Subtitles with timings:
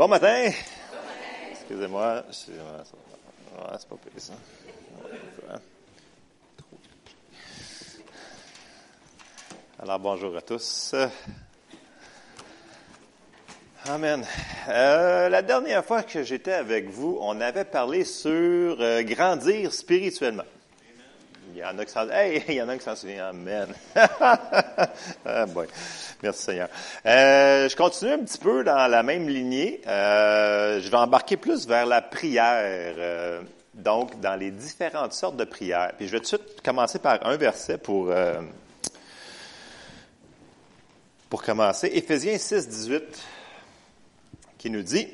[0.00, 0.50] Bon matin.
[1.50, 2.24] Excusez-moi.
[2.30, 4.32] C'est pas pire, ça.
[9.78, 10.94] Alors, bonjour à tous.
[13.84, 14.24] Amen.
[14.70, 18.30] Euh, la dernière fois que j'étais avec vous, on avait parlé sur
[18.80, 20.44] euh, grandir spirituellement.
[21.52, 23.20] Il y en a qui s'en, hey, il y en a qui s'en souviennent.
[23.20, 23.68] Amen.
[25.26, 25.66] ah boy.
[26.22, 26.68] Merci Seigneur.
[27.06, 29.80] Euh, je continue un petit peu dans la même lignée.
[29.86, 33.40] Euh, je vais embarquer plus vers la prière, euh,
[33.72, 35.92] donc dans les différentes sortes de prières.
[35.96, 38.12] Puis je vais tout de suite commencer par un verset pour
[41.30, 41.90] pour commencer.
[41.94, 43.02] Éphésiens 6, 18,
[44.58, 45.08] qui nous dit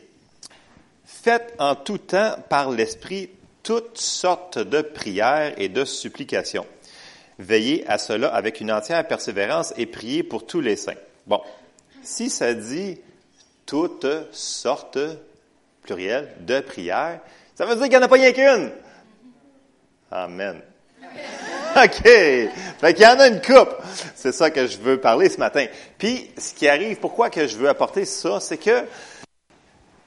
[1.04, 3.30] Faites en tout temps par l'Esprit
[3.62, 6.66] toutes sortes de prières et de supplications.
[7.38, 10.94] Veillez à cela avec une entière persévérance et priez pour tous les saints.
[11.26, 11.40] Bon,
[12.02, 12.98] si ça dit
[13.66, 14.98] toutes sortes,
[15.82, 17.20] pluriel, de prières,
[17.54, 18.70] ça veut dire qu'il n'y en a pas qu'une.
[20.10, 20.60] Amen.
[21.76, 22.02] OK.
[22.02, 23.76] Fait qu'il y en a une coupe.
[24.14, 25.66] C'est ça que je veux parler ce matin.
[25.98, 28.84] Puis, ce qui arrive, pourquoi que je veux apporter ça, c'est que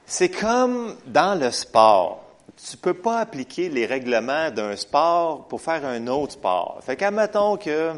[0.06, 2.29] c'est comme dans le sport
[2.68, 6.80] tu peux pas appliquer les règlements d'un sport pour faire un autre sport.
[6.86, 7.94] Fait qu'admettons que,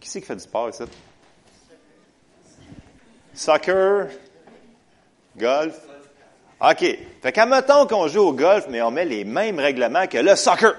[0.00, 0.82] qui c'est qui fait du sport ici?
[3.34, 4.08] Soccer?
[5.36, 5.74] Golf?
[6.60, 6.98] OK.
[7.22, 10.74] Fait qu'admettons qu'on joue au golf, mais on met les mêmes règlements que le soccer.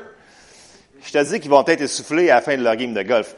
[1.02, 3.36] Je te dis qu'ils vont être essoufflés à la fin de leur game de golf.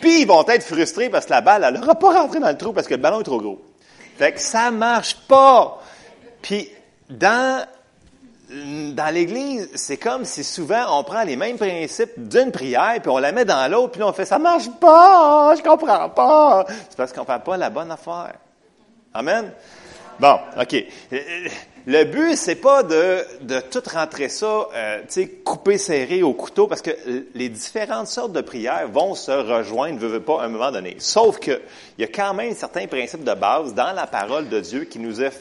[0.00, 2.56] Puis ils vont être frustrés parce que la balle, elle n'aura pas rentré dans le
[2.56, 3.60] trou parce que le ballon est trop gros.
[4.16, 5.82] Fait que ça marche pas.
[6.40, 6.70] Puis
[7.10, 7.66] dans
[8.50, 13.18] dans l'Église, c'est comme si souvent on prend les mêmes principes d'une prière, puis on
[13.18, 16.66] la met dans l'autre, puis on fait ça marche pas, je comprends pas.
[16.88, 18.34] C'est parce qu'on fait pas la bonne affaire.
[19.14, 19.52] Amen?
[20.18, 20.84] Bon, ok.
[21.86, 26.34] Le but c'est pas de de tout rentrer ça, euh, tu sais, couper serré au
[26.34, 26.90] couteau, parce que
[27.34, 30.96] les différentes sortes de prières vont se rejoindre, ne veut pas à un moment donné.
[30.98, 31.62] Sauf que
[31.96, 34.98] il y a quand même certains principes de base dans la parole de Dieu qui
[34.98, 35.32] nous est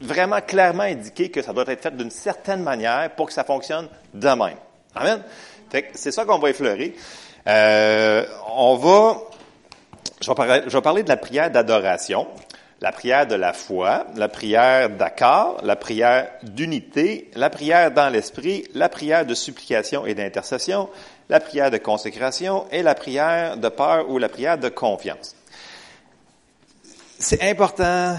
[0.00, 3.88] vraiment clairement indiqué que ça doit être fait d'une certaine manière pour que ça fonctionne
[4.12, 4.56] de même.
[4.94, 5.22] Amen?
[5.94, 6.94] c'est ça qu'on va effleurer.
[7.46, 8.24] Euh,
[8.56, 9.20] on va,
[10.20, 12.26] je vais, parler, je vais parler de la prière d'adoration,
[12.80, 18.64] la prière de la foi, la prière d'accord, la prière d'unité, la prière dans l'esprit,
[18.74, 20.88] la prière de supplication et d'intercession,
[21.28, 25.34] la prière de consécration et la prière de peur ou la prière de confiance.
[27.18, 28.16] C'est important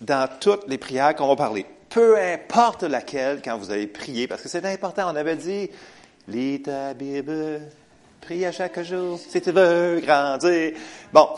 [0.00, 1.66] dans toutes les prières qu'on va parler.
[1.88, 5.12] Peu importe laquelle, quand vous allez prier, parce que c'est important.
[5.12, 5.68] On avait dit,
[6.28, 7.62] lis ta Bible,
[8.20, 10.72] prie à chaque jour, si tu veux grandir.
[11.12, 11.28] Bon.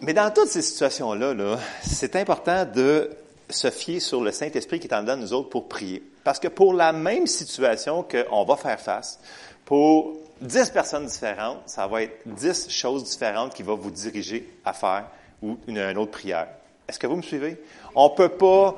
[0.00, 3.10] Mais dans toutes ces situations-là, -là, c'est important de
[3.48, 6.02] se fier sur le Saint-Esprit qui est en dedans de nous autres pour prier.
[6.24, 9.20] Parce que pour la même situation qu'on va faire face,
[9.64, 14.72] pour dix personnes différentes, ça va être dix choses différentes qui vont vous diriger à
[14.72, 15.06] faire
[15.42, 16.48] ou une, une autre prière.
[16.88, 17.62] Est-ce que vous me suivez?
[17.94, 18.76] On ne peut pas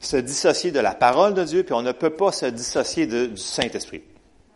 [0.00, 3.36] se dissocier de la parole de Dieu, puis on ne peut pas se dissocier du
[3.36, 4.02] Saint-Esprit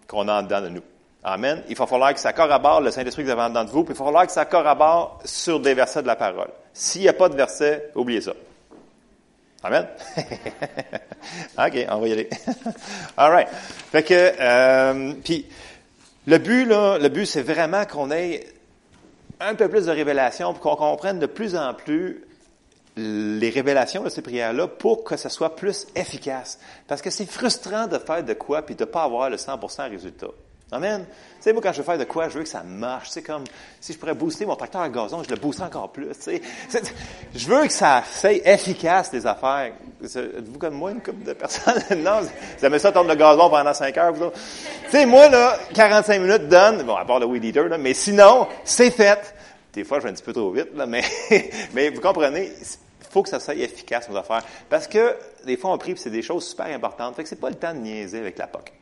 [0.07, 0.83] qu'on a en dedans de nous.
[1.25, 1.63] Amen.
[1.69, 3.85] Il va falloir que ça corrobore le Saint-Esprit que vous avez en dedans de vous,
[3.85, 6.51] puis il va falloir que ça corrobore sur des versets de la parole.
[6.73, 8.33] S'il n'y a pas de verset, oubliez ça.
[9.63, 9.87] Amen.
[11.59, 12.29] OK, on va y aller.
[13.17, 13.49] All right.
[13.49, 15.47] Fait que, euh, puis,
[16.27, 18.45] le but, là, le but, c'est vraiment qu'on ait
[19.39, 22.25] un peu plus de révélation pour qu'on comprenne de plus en plus
[22.97, 26.59] les révélations de ces prières-là pour que ça soit plus efficace.
[26.87, 30.29] Parce que c'est frustrant de faire de quoi puis de pas avoir le 100% résultat.
[30.73, 31.05] Amen.
[31.05, 33.11] Tu sais, moi, quand je veux faire de quoi, je veux que ça marche.
[33.11, 33.45] C'est comme
[33.79, 36.09] si je pourrais booster mon tracteur à gazon, je le booste encore plus.
[36.19, 36.83] Tu sais.
[37.35, 39.73] Je veux que ça soit efficace, les affaires.
[40.03, 41.83] Êtes-vous comme moi, une couple de personnes?
[41.99, 42.21] non,
[42.57, 44.15] ça met ça tourne le gazon pendant 5 heures.
[44.15, 47.93] Tu sais, moi, là, 45 minutes donne, bon, à part le weed eater, là, mais
[47.93, 49.35] sinon, c'est fait.
[49.73, 51.03] Des fois, je vais un petit peu trop vite, là, mais,
[51.73, 54.43] mais vous comprenez, il faut que ça soit efficace, nos affaires.
[54.69, 57.17] Parce que, des fois, on prie, c'est des choses super importantes.
[57.17, 58.73] Fait que c'est pas le temps de niaiser avec la POC.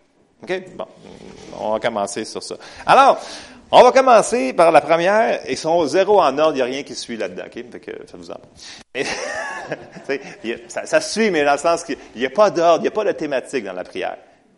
[0.42, 0.74] OK?
[0.74, 0.86] Bon.
[1.58, 2.56] On va commencer sur ça.
[2.86, 3.20] Alors,
[3.70, 5.40] on va commencer par la première.
[5.48, 6.54] Ils sont zéro en ordre.
[6.54, 7.44] Il n'y a rien qui suit là-dedans.
[7.46, 7.52] OK?
[7.70, 8.40] Fait que ça vous en
[10.68, 12.92] ça, ça suit, mais dans le sens qu'il n'y a pas d'ordre, il n'y a
[12.92, 14.16] pas de thématique dans la prière.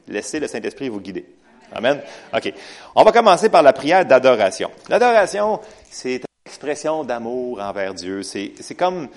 [0.09, 1.27] Laissez le Saint-Esprit vous guider.
[1.75, 2.01] Amen?
[2.35, 2.53] OK.
[2.95, 4.71] On va commencer par la prière d'adoration.
[4.89, 5.61] L'adoration,
[5.93, 8.23] c'est une expression d'amour envers Dieu.
[8.23, 9.09] C'est, comme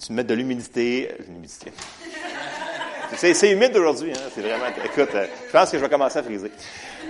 [0.00, 1.10] tu mets de l'humidité.
[1.28, 1.70] L'humidité.
[3.16, 4.28] C'est, humide aujourd'hui, hein?
[4.34, 4.66] C'est vraiment.
[4.84, 6.50] Écoute, euh, je pense que je vais commencer à friser.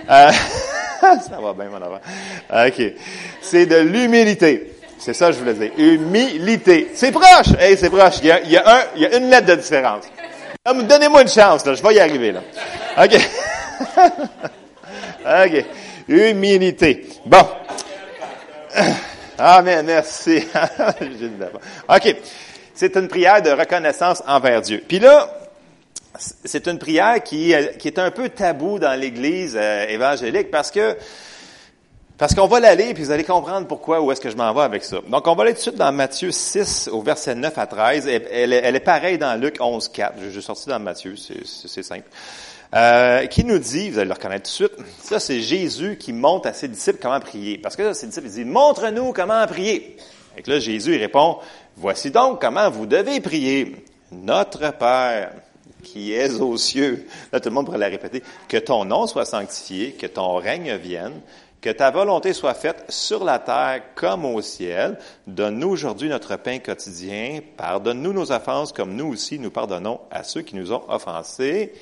[0.09, 0.31] Euh,
[1.01, 1.99] ça va bien, mon enfant.
[2.67, 2.81] OK.
[3.41, 4.75] C'est de l'humilité.
[4.97, 5.71] C'est ça que je voulais dire.
[5.77, 6.91] Humilité.
[6.93, 7.53] C'est proche.
[7.59, 8.19] Hey, c'est proche.
[8.21, 10.05] Il y, a, il, y a un, il y a une lettre de différence.
[10.65, 11.73] Donnez-moi une chance, là.
[11.73, 12.41] Je vais y arriver, là.
[12.97, 13.17] OK.
[15.45, 15.65] OK.
[16.07, 17.07] Humilité.
[17.25, 17.45] Bon.
[19.37, 19.85] Amen.
[19.85, 20.43] Merci.
[21.89, 22.15] OK.
[22.73, 24.83] C'est une prière de reconnaissance envers Dieu.
[24.87, 25.29] Puis là,
[26.17, 30.95] c'est une prière qui, qui, est un peu tabou dans l'Église euh, évangélique parce que
[32.19, 34.63] parce qu'on va l'aller, puis vous allez comprendre pourquoi, où est-ce que je m'en vais
[34.63, 34.97] avec ça.
[35.07, 38.07] Donc, on va aller tout de suite dans Matthieu 6, au verset 9 à 13.
[38.07, 40.15] Elle, est pareille dans Luc 11, 4.
[40.29, 42.09] J'ai sorti dans Matthieu, c'est simple.
[42.75, 46.13] Euh, qui nous dit, vous allez le reconnaître tout de suite, ça c'est Jésus qui
[46.13, 47.57] montre à ses disciples comment prier.
[47.57, 49.97] Parce que là, ses disciples, disent, montre-nous comment prier.
[50.37, 51.37] Et là, Jésus, il répond,
[51.77, 53.75] voici donc comment vous devez prier.
[54.11, 55.31] Notre Père,
[55.83, 57.07] qui es aux cieux.
[57.31, 58.21] Là, tout le monde pourrait la répéter.
[58.47, 61.21] Que ton nom soit sanctifié, que ton règne vienne,
[61.61, 64.97] que ta volonté soit faite sur la terre comme au ciel.
[65.27, 67.39] Donne-nous aujourd'hui notre pain quotidien.
[67.57, 71.73] Pardonne-nous nos offenses comme nous aussi nous pardonnons à ceux qui nous ont offensés.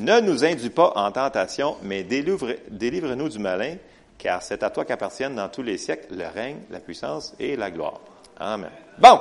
[0.00, 3.76] Ne nous induis pas en tentation, mais délivre-nous du malin,
[4.16, 7.70] car c'est à toi qu'appartiennent dans tous les siècles le règne, la puissance et la
[7.70, 8.00] gloire.
[8.38, 8.70] Amen.
[8.98, 9.20] Bon,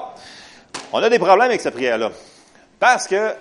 [0.93, 2.11] on a des problèmes avec cette prière-là.
[2.79, 3.33] Parce que,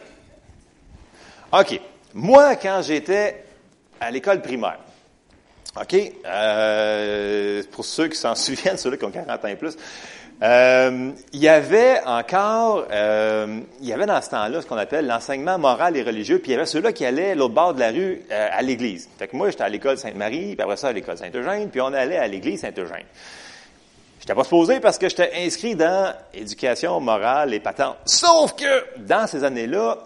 [1.52, 1.80] OK,
[2.12, 3.44] moi, quand j'étais
[4.00, 4.80] à l'école primaire,
[5.80, 5.94] OK?
[6.26, 9.76] Euh, pour ceux qui s'en souviennent, ceux-là qui ont 40 ans et plus,
[10.40, 15.06] euh, il y avait encore, euh, il y avait dans ce temps-là ce qu'on appelle
[15.06, 17.90] l'enseignement moral et religieux, puis il y avait ceux-là qui allaient l'autre bord de la
[17.90, 19.08] rue euh, à l'église.
[19.18, 21.92] Fait que moi, j'étais à l'école Sainte-Marie, puis après ça à l'école Saint-Eugène, puis on
[21.92, 23.04] allait à l'église Saint-Eugène.
[24.20, 27.96] J'étais pas supposé parce que j'étais inscrit dans éducation morale et patente.
[28.04, 29.98] Sauf que dans ces années-là,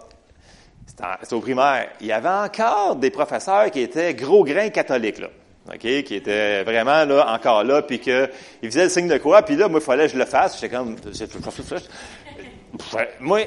[0.87, 5.27] c'était au primaire, il y avait encore des professeurs qui étaient gros grains catholiques, là.
[5.67, 8.29] OK, qui était vraiment là, encore là, puis qu'il
[8.63, 10.59] faisait le signe de quoi, puis là, moi, il fallait que je le fasse.
[10.59, 10.97] J'étais comme,
[13.21, 13.39] moi,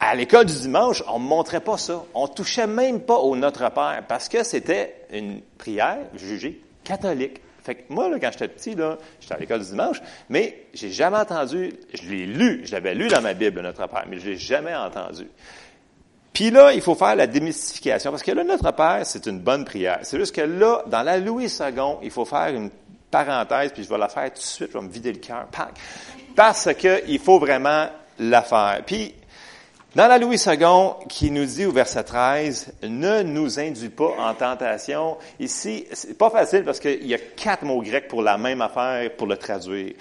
[0.00, 2.02] à l'école du dimanche, on ne montrait pas ça.
[2.14, 7.40] On touchait même pas au Notre Père, parce que c'était une prière jugée catholique.
[7.62, 10.90] Fait que moi, là, quand j'étais petit, là, j'étais à l'école du dimanche, mais j'ai
[10.90, 14.30] jamais entendu, je l'ai lu, je l'avais lu dans ma Bible, Notre Père, mais je
[14.30, 15.28] l'ai jamais entendu.
[16.32, 19.64] Puis là, il faut faire la démystification, parce que là, Notre Père, c'est une bonne
[19.64, 20.00] prière.
[20.02, 22.70] C'est juste que là, dans la Louis II, il faut faire une
[23.10, 25.46] parenthèse, puis je vais la faire tout de suite, je vais me vider le cœur,
[26.34, 27.86] parce qu'il faut vraiment
[28.18, 28.80] la faire.
[28.86, 29.14] Puis,
[29.94, 34.32] dans la Louis II, qui nous dit au verset 13, ne nous induis pas en
[34.32, 35.18] tentation.
[35.38, 39.14] Ici, c'est pas facile parce qu'il y a quatre mots grecs pour la même affaire
[39.16, 39.92] pour le traduire.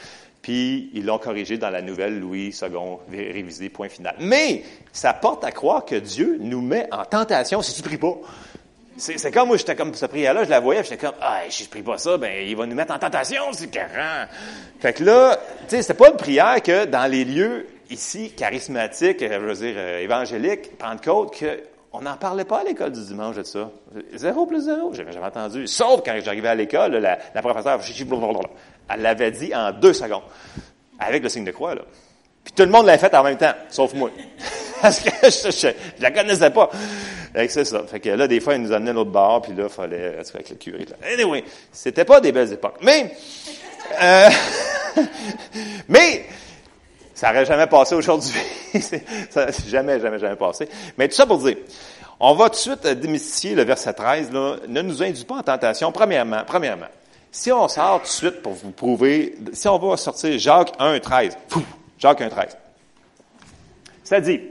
[0.41, 2.97] Puis ils l'ont corrigé dans la nouvelle Louis II
[3.31, 4.15] révisée, point final.
[4.19, 8.17] Mais ça porte à croire que Dieu nous met en tentation si tu pries pas.
[8.97, 11.69] C'est comme moi, j'étais comme ce prière-là, je la voyais, j'étais comme, ah, si je
[11.69, 14.27] prie pas ça, ben, il va nous mettre en tentation, c'est carré.
[14.79, 19.21] Fait que là, tu sais, c'est pas une prière que dans les lieux ici, charismatiques,
[19.21, 23.35] je veux dire, euh, évangéliques, Pentecôte, que on n'en parlait pas à l'école du dimanche
[23.35, 23.69] de ça.
[24.13, 25.67] Zéro plus zéro, j'avais jamais entendu.
[25.67, 27.81] Sauf quand j'arrivais à l'école, la, la professeure,
[28.89, 30.23] elle l'avait dit en deux secondes,
[30.99, 31.81] avec le signe de croix, là.
[32.43, 34.09] Puis tout le monde l'a fait en même temps, sauf moi.
[34.81, 36.69] Parce que je, ne la connaissais pas.
[37.35, 37.83] c'est ça.
[37.87, 40.33] Fait que là, des fois, ils nous amenaient l'autre bord, puis là, il fallait être
[40.33, 40.85] avec le curé.
[40.85, 40.95] Là.
[41.13, 42.77] Anyway, c'était pas des belles époques.
[42.81, 43.15] Mais,
[44.01, 44.29] euh,
[45.87, 46.25] mais,
[47.13, 48.33] ça n'aurait jamais passé aujourd'hui.
[49.29, 50.67] ça jamais, jamais, jamais passé.
[50.97, 51.57] Mais tout ça pour dire,
[52.19, 54.55] on va tout de suite démystifier le verset 13, là.
[54.67, 55.91] Ne nous induis pas en tentation.
[55.91, 56.87] Premièrement, premièrement,
[57.31, 60.99] si on sort tout de suite pour vous prouver, si on va sortir Jacques 1,
[60.99, 61.37] 13,
[61.97, 62.57] Jacques 1, 13,
[64.03, 64.41] ça dit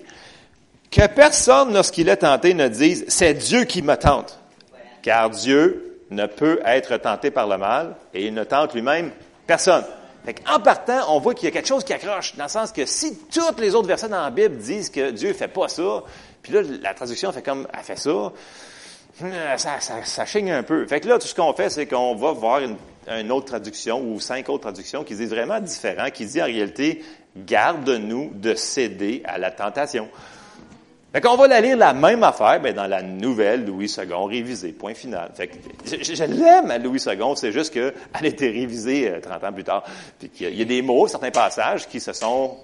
[0.91, 4.39] que personne, lorsqu'il est tenté, ne dise c'est Dieu qui me tente.
[5.03, 9.13] Car Dieu ne peut être tenté par le mal et il ne tente lui-même
[9.47, 9.85] personne.
[10.49, 12.87] en partant, on voit qu'il y a quelque chose qui accroche, dans le sens que
[12.87, 16.03] si toutes les autres versets dans la Bible disent que Dieu fait pas ça,
[16.43, 18.33] puis là, la traduction fait comme, elle fait ça,
[19.19, 20.87] ça, ça, ça chigne un peu.
[20.87, 24.21] Fait que là, tout ce qu'on fait, c'est qu'on va voir une, autre traduction ou
[24.21, 27.03] cinq autres traductions qui disent vraiment différent, qui dit en réalité,
[27.37, 30.09] garde-nous de céder à la tentation.
[31.13, 34.71] Fait qu'on va la lire la même affaire, ben, dans la nouvelle Louis II révisée,
[34.71, 35.33] point final.
[35.35, 39.49] Fait que, je, l'aime à Louis II, c'est juste qu'elle a été révisée 30 euh,
[39.49, 39.85] ans plus tard.
[40.21, 42.57] Puis il y a des mots, certains passages qui se sont...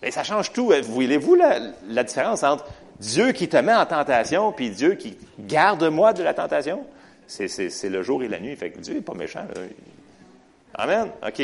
[0.00, 0.72] Ben, ça change tout.
[0.84, 2.64] Voyez-vous la, la différence entre
[3.00, 6.84] Dieu qui te met en tentation, puis Dieu qui garde moi de la tentation,
[7.26, 8.54] c'est le jour et la nuit.
[8.56, 9.46] Fait que Dieu n'est pas méchant.
[10.78, 11.08] Amen.
[11.26, 11.40] OK.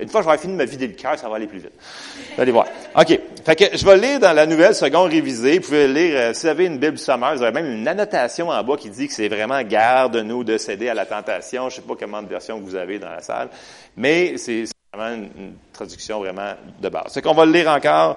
[0.00, 1.72] Une fois que j'aurai fini de me vider le cœur, ça va aller plus vite.
[2.38, 2.66] Allez voir.
[2.96, 3.20] OK.
[3.44, 5.58] Fait que je vais lire dans la nouvelle seconde révisée.
[5.58, 8.48] Vous pouvez lire, euh, si vous avez une Bible sommaire, vous avez même une annotation
[8.48, 11.68] en bas qui dit que c'est vraiment garde-nous de céder à la tentation.
[11.68, 13.50] Je sais pas comment de version vous avez dans la salle.
[13.94, 17.08] Mais c'est vraiment une, traduction vraiment de base.
[17.08, 18.16] C'est qu'on va le lire encore.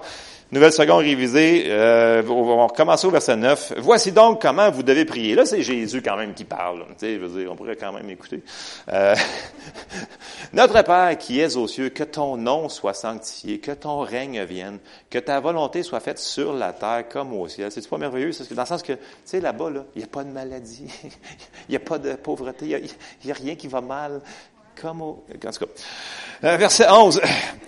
[0.52, 3.72] Nouvelle seconde révisée, euh, on va recommencer au verset 9.
[3.78, 5.34] Voici donc comment vous devez prier.
[5.34, 6.84] Là, c'est Jésus quand même qui parle.
[7.02, 8.44] Je veux dire, on pourrait quand même écouter.
[8.88, 9.16] Euh,
[10.52, 14.78] Notre Père qui es aux cieux, que ton nom soit sanctifié, que ton règne vienne,
[15.10, 17.72] que ta volonté soit faite sur la terre comme au ciel.
[17.72, 18.30] C'est pas merveilleux?
[18.52, 20.86] Dans le sens que, tu sais, là-bas, là, il n'y a pas de maladie,
[21.68, 22.90] il n'y a pas de pauvreté, il
[23.24, 24.20] n'y a, rien qui va mal
[24.80, 25.24] comme au...
[26.44, 27.20] Euh, verset 11.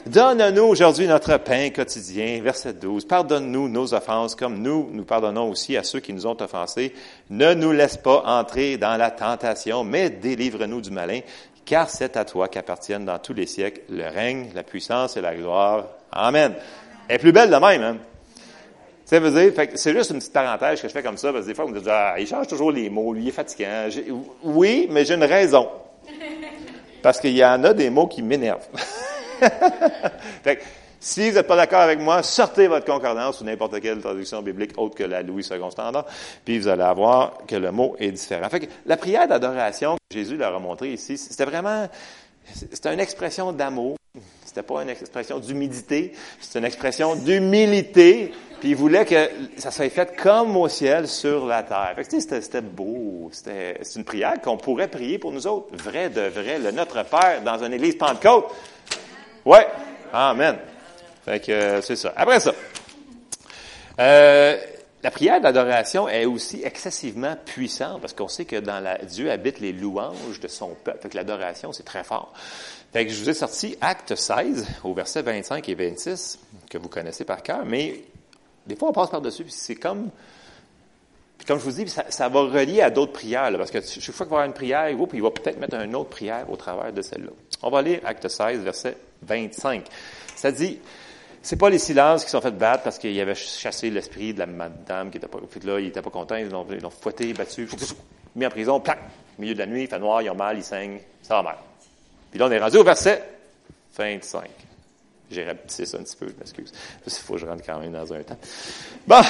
[0.06, 2.40] Donne-nous aujourd'hui notre pain quotidien.
[2.42, 3.06] Verset 12.
[3.06, 6.94] Pardonne-nous nos offenses comme nous, nous pardonnons aussi à ceux qui nous ont offensés.
[7.30, 11.20] Ne nous laisse pas entrer dans la tentation, mais délivre-nous du malin,
[11.64, 15.34] car c'est à toi qu'appartiennent dans tous les siècles le règne, la puissance et la
[15.34, 15.86] gloire.
[16.12, 16.54] Amen.
[17.08, 17.96] Elle est plus belle de même, hein?
[19.06, 21.48] Ça veut dire, c'est juste une petite parenthèse que je fais comme ça, parce que
[21.48, 23.88] des fois, vous me dites, ah, il change toujours les mots, lui, il est fatigant.
[24.42, 25.66] Oui, mais j'ai une raison.
[27.08, 28.68] Parce qu'il y en a des mots qui m'énervent.
[31.00, 34.72] si vous n'êtes pas d'accord avec moi, sortez votre concordance ou n'importe quelle traduction biblique
[34.76, 36.04] autre que la Louis II standard,
[36.44, 38.50] puis vous allez voir que le mot est différent.
[38.50, 41.88] Fait la prière d'adoration que Jésus leur a montré ici, c'était vraiment,
[42.52, 43.96] c'était une expression d'amour.
[44.58, 49.88] C'était pas une expression d'humidité, c'était une expression d'humilité puis il voulait que ça soit
[49.88, 51.94] fait comme au ciel sur la terre.
[52.02, 53.28] C'était, c'était beau.
[53.30, 55.68] C'était, c'est une prière qu'on pourrait prier pour nous autres.
[55.80, 58.46] Vrai de vrai, le Notre Père dans une église Pentecôte.
[59.44, 59.68] Ouais.
[60.12, 60.56] Amen.
[61.24, 62.12] Fait que euh, c'est ça.
[62.16, 62.52] Après ça.
[64.00, 64.56] Euh,
[65.02, 69.60] la prière d'adoration est aussi excessivement puissante parce qu'on sait que dans la, Dieu habite
[69.60, 70.98] les louanges de son peuple.
[71.02, 72.32] Fait que l'adoration, c'est très fort.
[72.92, 76.38] Fait que je vous ai sorti Acte 16 au verset 25 et 26
[76.68, 78.02] que vous connaissez par cœur, mais
[78.66, 80.10] des fois, on passe par-dessus, puis c'est comme...
[81.38, 84.26] Puis comme je vous dis, ça, va relier à d'autres prières, parce que chaque fois
[84.26, 86.92] qu'il va y avoir une prière, il va peut-être mettre une autre prière au travers
[86.92, 87.30] de celle-là.
[87.62, 89.84] On va lire Acte 16, verset 25.
[90.34, 90.80] Ça dit,
[91.42, 94.46] c'est pas les silences qui sont fait battre parce qu'il avait chassé l'esprit de la
[94.46, 97.68] madame qui était pas, là, il était pas content, ils l'ont, fouetté, battu,
[98.34, 98.98] mis en prison, plac,
[99.38, 101.56] milieu de la nuit, il fait noir, ils ont mal, ils saignent, ça va mal.
[102.30, 103.22] Puis là, on est rendu au verset
[103.96, 104.48] 25.
[105.30, 106.72] J'ai rapetissé ça un petit peu, excuse.
[107.06, 108.38] Il faut que je rentre quand même dans un temps.
[109.06, 109.20] Bon,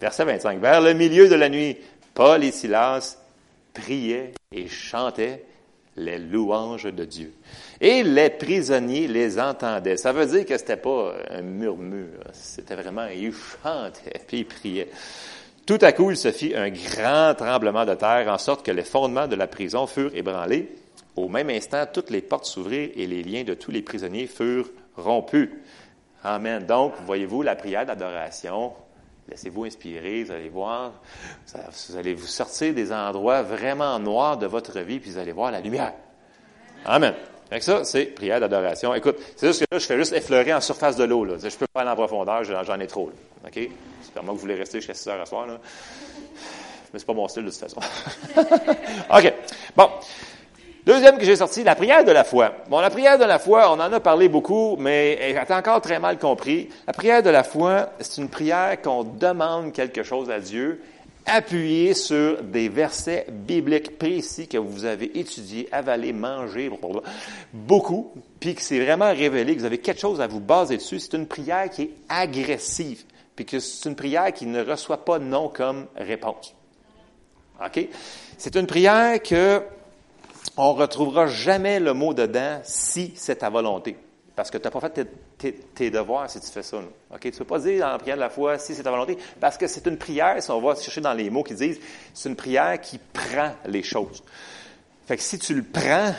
[0.00, 0.60] verset 25.
[0.60, 1.76] Vers le milieu de la nuit,
[2.14, 3.16] Paul et Silas
[3.72, 5.44] priaient et chantaient
[5.96, 7.32] les louanges de Dieu.
[7.80, 9.96] Et les prisonniers les entendaient.
[9.96, 12.24] Ça veut dire que c'était pas un murmure.
[12.32, 14.90] C'était vraiment, ils chantaient, puis ils priaient.
[15.66, 18.84] Tout à coup, il se fit un grand tremblement de terre, en sorte que les
[18.84, 20.68] fondements de la prison furent ébranlés.
[21.14, 24.70] Au même instant, toutes les portes s'ouvrirent et les liens de tous les prisonniers furent
[24.96, 25.62] rompu.
[26.24, 26.64] Amen.
[26.64, 28.72] Donc, voyez-vous, la prière d'adoration,
[29.28, 30.92] laissez-vous inspirer, vous allez voir,
[31.54, 35.50] vous allez vous sortir des endroits vraiment noirs de votre vie, puis vous allez voir
[35.50, 35.94] la lumière.
[36.84, 37.14] Amen.
[37.48, 38.94] Fait ça, c'est prière d'adoration.
[38.94, 41.24] Écoute, c'est juste que là, je fais juste effleurer en surface de l'eau.
[41.24, 41.34] Là.
[41.42, 43.10] Je peux pas aller en profondeur, j'en ai trop.
[43.10, 43.48] Là.
[43.48, 43.68] OK?
[44.16, 45.46] Moi que vous voulez rester jusqu'à 6 heures à soir.
[45.46, 45.58] Là.
[46.92, 47.80] Mais c'est pas mon style de toute façon.
[49.10, 49.34] OK.
[49.76, 49.90] Bon.
[50.84, 52.54] Deuxième que j'ai sorti, la prière de la foi.
[52.68, 55.80] Bon, la prière de la foi, on en a parlé beaucoup, mais elle est encore
[55.80, 56.70] très mal compris.
[56.88, 60.82] La prière de la foi, c'est une prière qu'on demande quelque chose à Dieu,
[61.24, 66.68] appuyée sur des versets bibliques précis que vous avez étudiés, avalés, mangés,
[67.52, 70.98] beaucoup, puis que c'est vraiment révélé, que vous avez quelque chose à vous baser dessus.
[70.98, 73.04] C'est une prière qui est agressive,
[73.36, 76.56] puis que c'est une prière qui ne reçoit pas non comme réponse.
[77.64, 77.86] OK?
[78.36, 79.62] C'est une prière que
[80.56, 83.96] on retrouvera jamais le mot dedans si c'est ta volonté.
[84.34, 85.06] Parce que tu n'as pas fait
[85.74, 86.78] tes, devoirs si tu fais ça.
[86.78, 89.18] Ok, Tu ne peux pas dire la prière de la foi si c'est ta volonté,
[89.38, 91.80] parce que c'est une prière, si on va chercher dans les mots qui disent,
[92.14, 94.22] c'est une prière qui prend les choses.
[95.06, 96.14] Fait que si tu le prends,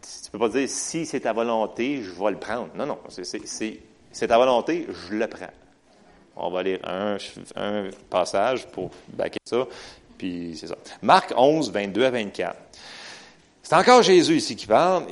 [0.00, 2.68] tu ne peux pas dire si c'est ta volonté, je vais le prendre.
[2.74, 5.50] Non, non, c'est ta volonté, je le prends.
[6.36, 7.18] On va lire un,
[7.56, 9.66] un passage pour baquer ça,
[10.16, 10.76] puis c'est ça.
[11.02, 12.56] Marc 11, 22 à 24.
[13.70, 15.04] C'est encore Jésus ici qui parle.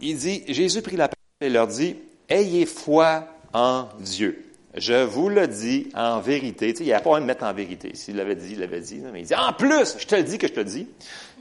[0.00, 1.96] Il dit, Jésus prit la parole et leur dit,
[2.30, 4.42] ayez foi en Dieu.
[4.74, 6.72] Je vous le dis en vérité.
[6.72, 7.90] Tu il n'y a pas à me mettre en vérité.
[7.92, 9.02] S'il l'avait dit, il l'avait dit.
[9.12, 10.88] Mais il dit, en plus, je te le dis que je te le dis.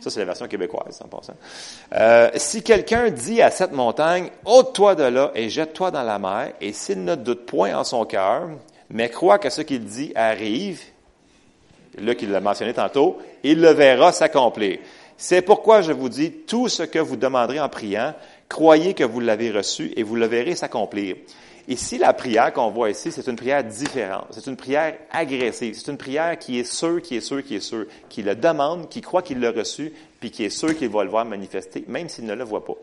[0.01, 1.36] Ça, c'est la version québécoise, en passant.
[1.94, 6.55] Euh, si quelqu'un dit à cette montagne, ôte-toi de là et jette-toi dans la mer,
[6.60, 8.50] et s'il ne doute point en son cœur,
[8.89, 10.82] mais croit que ce qu'il dit arrive,
[11.98, 14.79] là qu'il l'a mentionné tantôt, il le verra s'accomplir.
[15.18, 18.14] C'est pourquoi je vous dis, tout ce que vous demanderez en priant,
[18.50, 21.16] croyez que vous l'avez reçu et vous le verrez s'accomplir.
[21.68, 24.28] Ici, la prière qu'on voit ici, c'est une prière différente.
[24.32, 25.74] C'est une prière agressive.
[25.76, 28.88] C'est une prière qui est sûre, qui est sûre, qui est sûre, qui le demande,
[28.88, 32.08] qui croit qu'il l'a reçu, puis qui est sûr qu'il va le voir manifester, même
[32.08, 32.76] s'il ne le voit pas.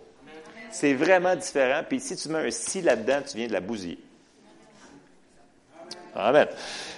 [0.73, 1.83] C'est vraiment différent.
[1.89, 3.99] Puis si tu mets un si là-dedans, tu viens de la bousiller.
[6.15, 6.49] Amen.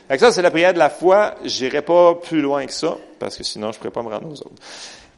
[0.09, 1.35] Fait ça, c'est la prière de la foi.
[1.45, 4.41] J'irai pas plus loin que ça, parce que sinon, je pourrais pas me rendre aux
[4.41, 4.63] autres.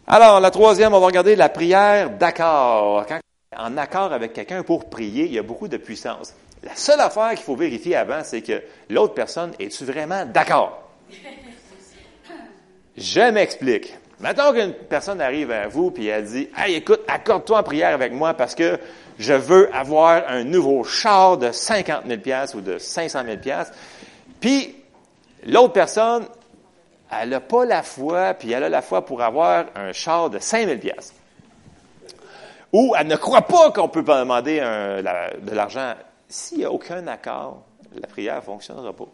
[0.09, 3.05] Alors, la troisième, on va regarder la prière d'accord.
[3.07, 3.19] Quand
[3.53, 6.33] on est en accord avec quelqu'un pour prier, il y a beaucoup de puissance.
[6.63, 10.91] La seule affaire qu'il faut vérifier avant, c'est que l'autre personne, est-tu vraiment d'accord?
[12.97, 13.97] Je m'explique.
[14.21, 18.13] Maintenant qu'une personne arrive à vous et elle dit Hey, écoute, accorde-toi en prière avec
[18.13, 18.79] moi parce que
[19.19, 22.21] je veux avoir un nouveau char de 50 000
[22.55, 23.39] ou de 500 000
[24.41, 24.77] Puis
[25.45, 26.27] l'autre personne,
[27.11, 30.39] elle n'a pas la foi, puis elle a la foi pour avoir un char de
[30.39, 30.79] 5 000
[32.73, 35.95] Ou elle ne croit pas qu'on peut demander de l'argent.
[36.29, 37.63] S'il n'y a aucun accord,
[38.01, 39.07] la prière ne fonctionnera pas.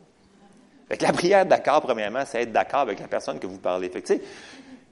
[1.00, 3.88] la prière d'accord, premièrement, c'est être d'accord avec la personne que vous parlez.
[3.90, 4.14] Fait que,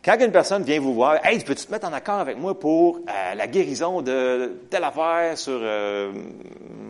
[0.02, 2.96] quand une personne vient vous voir, hey, peux-tu te mettre en accord avec moi pour
[2.98, 6.10] euh, la guérison de telle affaire sur euh,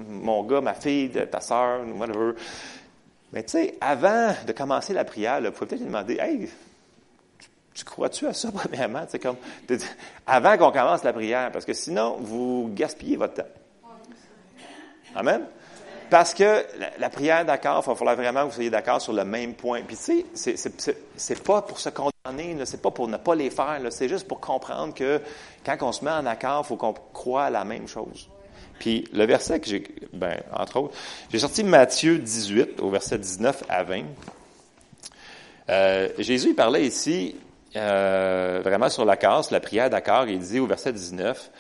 [0.09, 2.35] mon gars, ma fille, ta soeur, whatever.
[3.32, 6.50] Mais tu sais, avant de commencer la prière, il faut peut-être demander, hey,
[7.75, 9.04] tu crois-tu à ça premièrement?
[9.08, 9.37] C'est comme,
[10.26, 13.49] avant qu'on commence la prière, parce que sinon, vous gaspillez votre temps.
[15.14, 15.42] Amen?
[16.10, 16.64] Parce que
[16.99, 19.82] la, prière d'accord, il va falloir vraiment que vous soyez d'accord sur le même point.
[19.82, 20.56] Puis tu sais,
[21.16, 24.40] c'est pas pour se condamner, c'est pas pour ne pas les faire, c'est juste pour
[24.40, 25.20] comprendre que
[25.64, 28.28] quand on se met en accord, il faut qu'on croit à la même chose.
[28.80, 30.96] Puis le verset que j'ai, ben, entre autres,
[31.30, 34.02] j'ai sorti Matthieu 18 au verset 19 à 20.
[35.68, 37.37] Euh, Jésus, il parlait ici
[37.76, 41.50] euh, vraiment sur la casse, la prière d'accord, il dit au verset 19,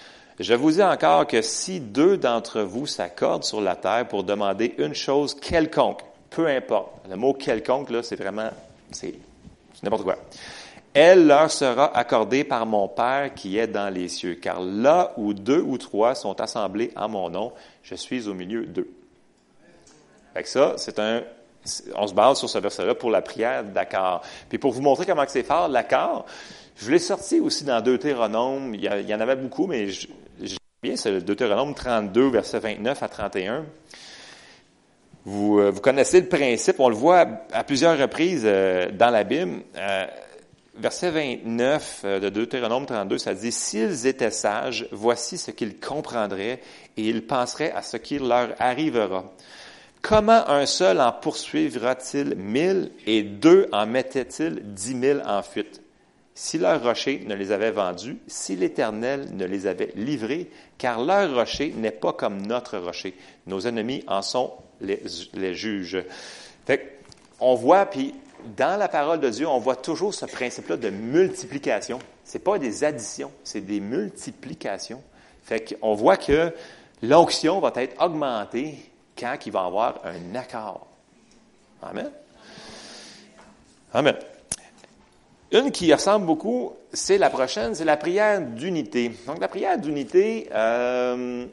[0.40, 4.74] je vous dis encore que si deux d'entre vous s'accordent sur la terre pour demander
[4.78, 6.00] une chose quelconque,
[6.30, 8.48] peu importe, le mot quelconque, là, c'est vraiment,
[8.90, 9.14] c'est
[9.82, 10.16] n'importe quoi.
[10.92, 15.34] Elle leur sera accordée par mon Père qui est dans les cieux, car là où
[15.34, 18.90] deux ou trois sont assemblés en mon nom, je suis au milieu d'eux.
[20.34, 21.22] Fait que ça, c'est un,
[21.94, 24.22] on se base sur ce verset-là pour la prière d'accord.
[24.48, 26.26] Puis pour vous montrer comment c'est fort, l'accord,
[26.76, 28.74] je l'ai sorti aussi dans Deutéronome.
[28.74, 30.08] Il y, en avait beaucoup, mais je,
[30.82, 33.64] bien, c'est le Deutéronome 32, verset 29 à 31.
[35.24, 39.22] Vous, euh, vous connaissez le principe, on le voit à, plusieurs reprises euh, dans la
[39.22, 39.62] Bible.
[39.76, 40.06] Euh,
[40.74, 46.60] verset 29 de Deutéronome 32, ça dit, S'ils étaient sages, voici ce qu'ils comprendraient
[46.96, 49.24] et ils penseraient à ce qui leur arrivera.
[50.02, 55.82] Comment un seul en poursuivra-t-il mille et deux en mettait-il dix mille en fuite?
[56.40, 61.34] si leur rocher ne les avait vendus, si l'Éternel ne les avait livrés, car leur
[61.34, 63.14] rocher n'est pas comme notre rocher.
[63.46, 66.02] Nos ennemis en sont les, juges.
[66.66, 66.98] Fait
[67.40, 68.14] on voit, puis
[68.56, 71.98] dans la parole de Dieu, on voit toujours ce principe-là de multiplication.
[72.24, 75.02] Ce n'est pas des additions, c'est des multiplications.
[75.42, 76.52] Fait qu'on voit que
[77.02, 78.78] l'onction va être augmentée
[79.18, 80.86] quand il va y avoir un accord.
[81.82, 82.10] Amen.
[83.92, 84.16] Amen.
[85.52, 89.12] Une qui ressemble beaucoup, c'est la prochaine, c'est la prière d'unité.
[89.26, 91.46] Donc la prière d'unité, euh,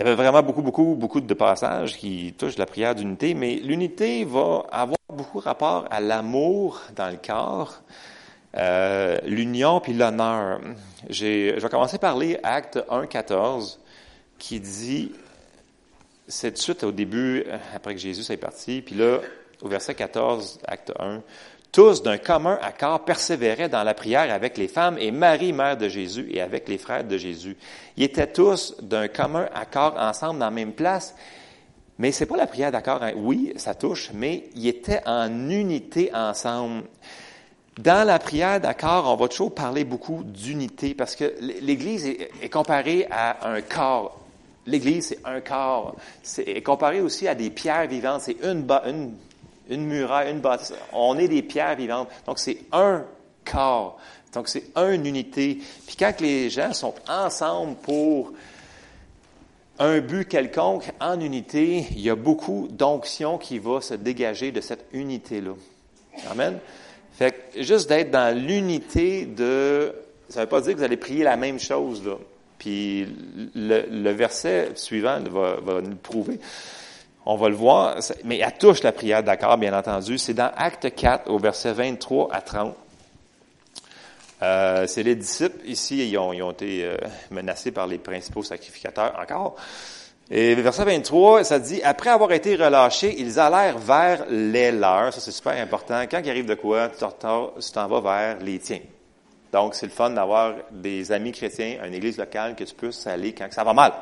[0.00, 3.56] il y avait vraiment beaucoup, beaucoup, beaucoup de passages qui touchent la prière d'unité, mais
[3.56, 7.82] l'unité va avoir beaucoup rapport à l'amour dans le corps,
[8.56, 10.62] euh, l'union puis l'honneur.
[11.10, 13.78] Je vais commencer par lire Acte 1, 14,
[14.38, 15.12] qui dit,
[16.26, 17.44] c'est de suite au début,
[17.76, 19.18] après que Jésus est parti, puis là,
[19.60, 21.20] au verset 14, Acte 1,
[21.72, 25.88] tous d'un commun accord persévéraient dans la prière avec les femmes et Marie, mère de
[25.88, 27.56] Jésus, et avec les frères de Jésus.
[27.96, 31.14] Ils étaient tous d'un commun accord ensemble dans la même place.
[31.98, 33.02] Mais c'est pas la prière d'accord.
[33.02, 33.12] Hein.
[33.14, 36.84] Oui, ça touche, mais ils étaient en unité ensemble.
[37.78, 43.06] Dans la prière d'accord, on va toujours parler beaucoup d'unité parce que l'Église est, comparée
[43.10, 44.18] à un corps.
[44.66, 45.94] L'Église, c'est un corps.
[46.22, 48.22] C'est comparé aussi à des pierres vivantes.
[48.22, 49.14] C'est une, une
[49.70, 50.74] une muraille, une bâtisse.
[50.92, 52.08] On est des pierres vivantes.
[52.26, 53.04] Donc, c'est un
[53.44, 53.98] corps.
[54.32, 55.58] Donc, c'est une unité.
[55.86, 58.32] Puis quand les gens sont ensemble pour
[59.78, 64.60] un but quelconque, en unité, il y a beaucoup d'onction qui va se dégager de
[64.60, 65.52] cette unité-là.
[66.30, 66.58] Amen.
[67.12, 69.94] Fait que juste d'être dans l'unité de...
[70.28, 72.16] Ça ne veut pas dire que vous allez prier la même chose, là.
[72.58, 73.06] Puis
[73.54, 76.38] le, verset suivant va, va nous le prouver.
[77.26, 80.16] On va le voir, mais elle touche la prière d'accord, bien entendu.
[80.18, 82.74] C'est dans Acte 4, au verset 23 à 30.
[84.42, 86.96] Euh, c'est les disciples, ici, ils ont, été euh,
[87.30, 89.56] menacés par les principaux sacrificateurs encore.
[90.30, 95.12] Et verset 23, ça dit, après avoir été relâchés, ils allèrent vers les leurs.
[95.12, 96.00] Ça, c'est super important.
[96.10, 98.80] Quand il arrive de quoi, tu t'en vas vers les tiens.
[99.52, 103.34] Donc, c'est le fun d'avoir des amis chrétiens, une église locale que tu puisses aller
[103.34, 103.92] quand ça va mal.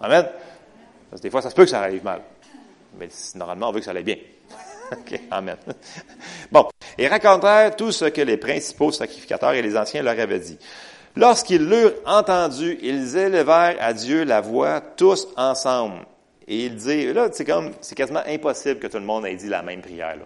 [0.00, 0.26] Amen.
[1.12, 2.22] Parce que des fois, ça se peut que ça arrive mal.
[2.98, 4.16] Mais normalement, on veut que ça aille bien.
[5.30, 5.56] Amen.
[6.50, 10.58] Bon, et racontèrent tout ce que les principaux sacrificateurs et les anciens leur avaient dit.
[11.14, 16.06] Lorsqu'ils l'eurent entendu, ils élevèrent à Dieu la voix tous ensemble.
[16.48, 19.48] Et ils dirent, là, c'est comme, c'est quasiment impossible que tout le monde ait dit
[19.48, 20.24] la même prière, là.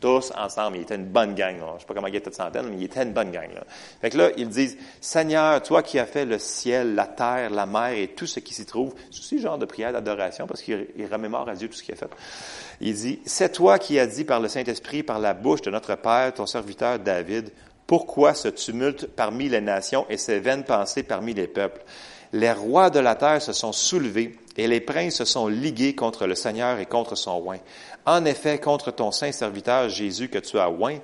[0.00, 0.76] Tous ensemble.
[0.76, 1.56] Il était une bonne gang.
[1.56, 3.52] Je ne sais pas comment il était de centaines, mais il était une bonne gang.
[3.54, 3.64] Là.
[4.00, 7.66] Fait que là, ils disent, Seigneur, toi qui as fait le ciel, la terre, la
[7.66, 10.62] mer et tout ce qui s'y trouve, c'est aussi le genre de prière d'adoration parce
[10.62, 12.10] qu'il remémore à Dieu tout ce qu'il a fait.
[12.80, 15.96] Il dit, c'est toi qui as dit par le Saint-Esprit, par la bouche de notre
[15.96, 17.50] Père, ton serviteur David,
[17.88, 21.82] pourquoi ce tumulte parmi les nations et ces vaines pensées parmi les peuples?
[22.34, 26.26] Les rois de la terre se sont soulevés et les princes se sont ligués contre
[26.26, 27.56] le Seigneur et contre son roi.
[28.08, 30.96] En effet, contre ton saint serviteur Jésus que tu as oint,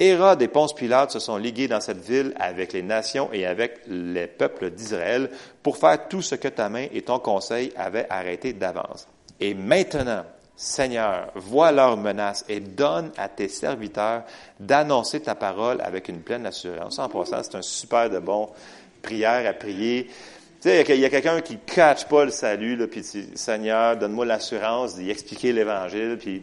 [0.00, 3.82] Hérode et Ponce Pilate se sont ligués dans cette ville avec les nations et avec
[3.86, 5.30] les peuples d'Israël
[5.62, 9.06] pour faire tout ce que ta main et ton conseil avaient arrêté d'avance.
[9.38, 10.24] Et maintenant,
[10.56, 14.24] Seigneur, vois leurs menaces et donne à tes serviteurs
[14.58, 16.98] d'annoncer ta parole avec une pleine assurance.
[16.98, 18.48] En passant, c'est un super de bon
[19.00, 20.10] prière à prier.
[20.60, 23.96] Tu sais, il y a quelqu'un qui ne catch pas le salut, là, puis Seigneur,
[23.96, 26.42] donne-moi l'assurance d'y expliquer l'Évangile, puis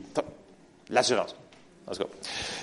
[0.89, 1.35] l'assurance.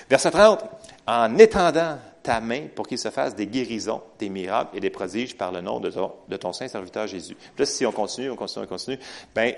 [0.09, 0.65] Verset 30.
[1.07, 5.37] En étendant ta main pour qu'il se fasse des guérisons, des miracles et des prodiges
[5.37, 7.35] par le nom de ton, de ton saint serviteur Jésus.
[7.35, 8.99] Puis là, si on continue, on continue, on continue,
[9.35, 9.55] ben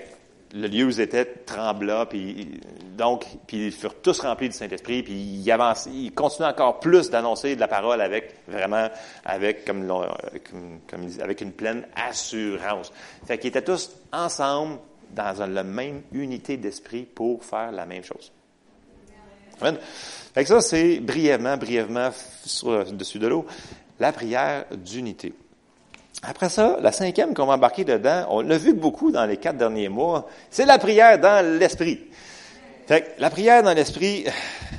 [0.55, 2.47] le lieu où ils étaient trembla, puis
[2.97, 7.09] donc, puis ils furent tous remplis du Saint-Esprit, puis ils avancent, ils continuent encore plus
[7.09, 8.89] d'annoncer de la parole avec vraiment,
[9.25, 12.93] avec comme, comme, avec une pleine assurance.
[13.27, 14.79] Fait qu'ils étaient tous ensemble
[15.11, 18.31] dans la même unité d'esprit pour faire la même chose.
[19.59, 19.77] Amen.
[20.33, 22.11] Fait que ça, c'est brièvement, brièvement
[22.45, 23.45] sur le dessus de l'eau,
[23.99, 25.33] la prière d'unité.
[26.27, 29.57] Après ça, la cinquième qu'on va embarquer dedans, on l'a vu beaucoup dans les quatre
[29.57, 32.01] derniers mois, c'est la prière dans l'esprit.
[32.87, 34.25] Fait la prière dans l'esprit,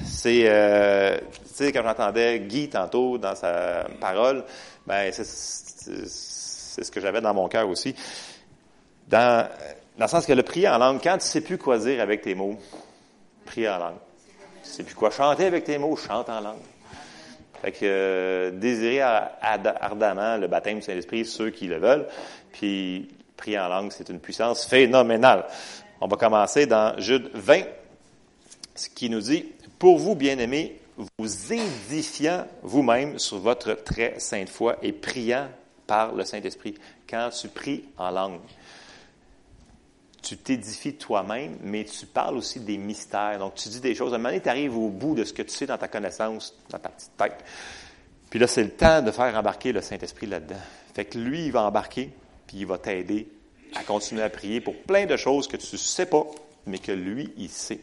[0.04, 4.44] c'est, euh, tu sais, quand j'entendais Guy tantôt dans sa parole,
[4.86, 7.94] ben c'est, ce que j'avais dans mon cœur aussi.
[9.08, 9.48] Dans,
[9.98, 12.22] dans le sens que le prier en langue, quand tu sais plus quoi dire avec
[12.22, 12.56] tes mots,
[13.44, 13.98] prie en langue.
[14.64, 16.56] Tu sais plus quoi chanter avec tes mots, chante en langue.
[17.66, 22.06] Fait euh, désirer ardemment le baptême du Saint-Esprit, ceux qui le veulent,
[22.52, 25.46] puis prier en langue, c'est une puissance phénoménale.
[26.00, 27.62] On va commencer dans Jude 20,
[28.72, 29.46] ce qui nous dit,
[29.80, 30.78] pour vous, bien-aimés,
[31.18, 35.48] vous édifiant vous-même sur votre très sainte foi et priant
[35.88, 36.76] par le Saint-Esprit.
[37.10, 38.38] Quand tu pries en langue,
[40.22, 43.38] tu t'édifies toi-même, mais tu parles aussi des mystères.
[43.38, 44.12] Donc, tu dis des choses.
[44.12, 45.88] À un moment donné, tu arrives au bout de ce que tu sais dans ta
[45.88, 47.44] connaissance, dans ta petite tête.
[48.30, 50.56] Puis là, c'est le temps de faire embarquer le Saint-Esprit là-dedans.
[50.94, 52.10] Fait que lui, il va embarquer,
[52.46, 53.28] puis il va t'aider
[53.74, 56.24] à continuer à prier pour plein de choses que tu ne sais pas,
[56.66, 57.80] mais que lui, il sait.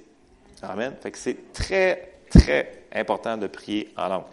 [0.62, 0.94] Amen.
[1.02, 4.24] Fait que c'est très, très important de prier en langue.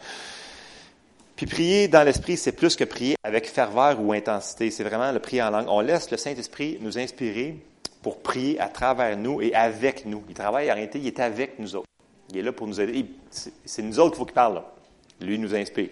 [1.37, 4.71] Puis prier dans l'esprit, c'est plus que prier avec ferveur ou intensité.
[4.71, 5.67] C'est vraiment le prier en langue.
[5.69, 7.57] On laisse le Saint-Esprit nous inspirer,
[8.03, 10.25] pour prier à travers nous et avec nous.
[10.29, 11.89] Il travaille en réalité, il est avec nous autres.
[12.31, 13.07] Il est là pour nous aider.
[13.31, 14.55] C'est nous autres qu'il faut qu'il parle.
[14.55, 14.73] Là.
[15.21, 15.91] Lui nous inspire.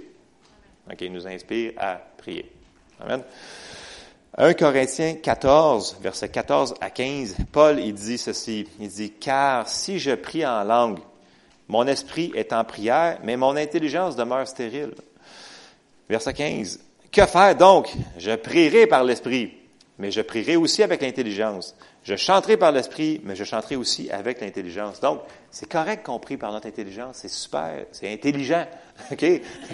[0.91, 2.51] OK, il nous inspire à prier.
[3.01, 3.23] Amen.
[4.37, 8.69] 1 Corinthiens 14, versets 14 à 15, Paul, il dit ceci.
[8.79, 11.01] Il dit, car si je prie en langue,
[11.67, 14.95] mon esprit est en prière, mais mon intelligence demeure stérile.
[16.09, 17.93] Verset 15, que faire donc?
[18.17, 19.55] Je prierai par l'esprit,
[19.99, 21.75] mais je prierai aussi avec l'intelligence.
[22.09, 24.99] Je chanterai par l'esprit, mais je chanterai aussi avec l'intelligence.
[24.99, 27.19] Donc, c'est correct qu'on prie par notre intelligence.
[27.19, 27.85] C'est super.
[27.93, 28.67] C'est intelligent.
[29.13, 29.27] OK?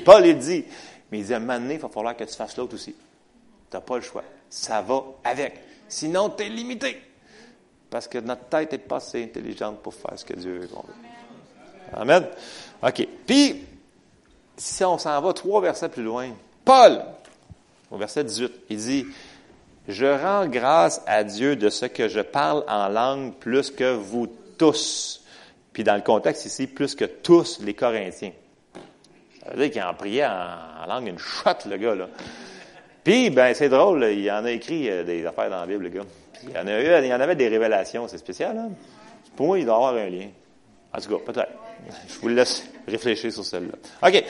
[0.05, 0.64] Paul, il dit.
[1.12, 2.92] Mais il dit, à un moment donné, il va falloir que tu fasses l'autre aussi.
[2.92, 4.25] Tu n'as pas le choix.
[4.51, 5.61] Ça va avec.
[5.87, 7.01] Sinon, tu es limité.
[7.88, 10.85] Parce que notre tête n'est pas assez intelligente pour faire ce que Dieu veut qu'on.
[11.92, 12.27] Amen.
[12.83, 13.09] OK.
[13.25, 13.64] Puis,
[14.57, 16.31] si on s'en va trois versets plus loin,
[16.64, 17.01] Paul,
[17.92, 19.07] au verset 18, il dit,
[19.88, 24.29] je rends grâce à Dieu de ce que je parle en langue plus que vous
[24.59, 25.25] tous.
[25.73, 28.33] Puis dans le contexte ici, plus que tous les Corinthiens.
[29.44, 32.09] Ça veut dire qu'il en priait en, langue une shot, le gars, là.
[33.03, 35.88] Puis, ben, c'est drôle, il en a écrit euh, des affaires dans la Bible, le
[35.90, 36.05] gars.
[36.42, 38.70] il y en, a eu, il en avait des révélations, c'est spécial, hein?
[39.37, 40.29] Pour moi, il doit avoir un lien.
[40.97, 41.53] En tout cas, peut-être.
[42.09, 43.75] Je vous laisse réfléchir sur celle-là.
[44.09, 44.25] OK.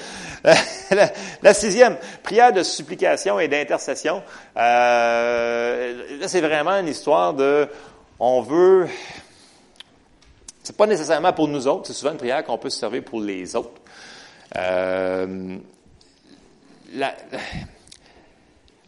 [1.42, 4.22] La, sixième, prière de supplication et d'intercession.
[4.56, 7.68] Euh, là, c'est vraiment une histoire de,
[8.18, 8.86] on veut,
[10.62, 13.20] c'est pas nécessairement pour nous autres, c'est souvent une prière qu'on peut se servir pour
[13.20, 13.80] les autres.
[14.56, 15.58] Euh,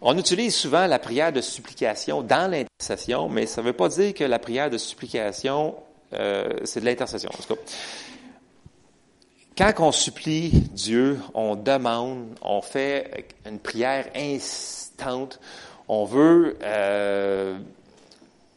[0.01, 4.15] on utilise souvent la prière de supplication dans l'intercession, mais ça ne veut pas dire
[4.15, 5.75] que la prière de supplication,
[6.13, 7.31] euh, c'est de l'intercession.
[7.33, 7.61] En tout cas,
[9.57, 15.41] quand on supplie Dieu, on demande, on fait une prière instante,
[15.89, 17.59] on veut, euh,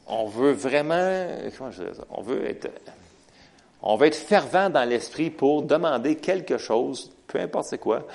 [0.07, 2.69] on veut vraiment, comment je dire on veut être,
[3.81, 8.05] on veut être fervent dans l'esprit pour demander quelque chose, peu importe c'est quoi,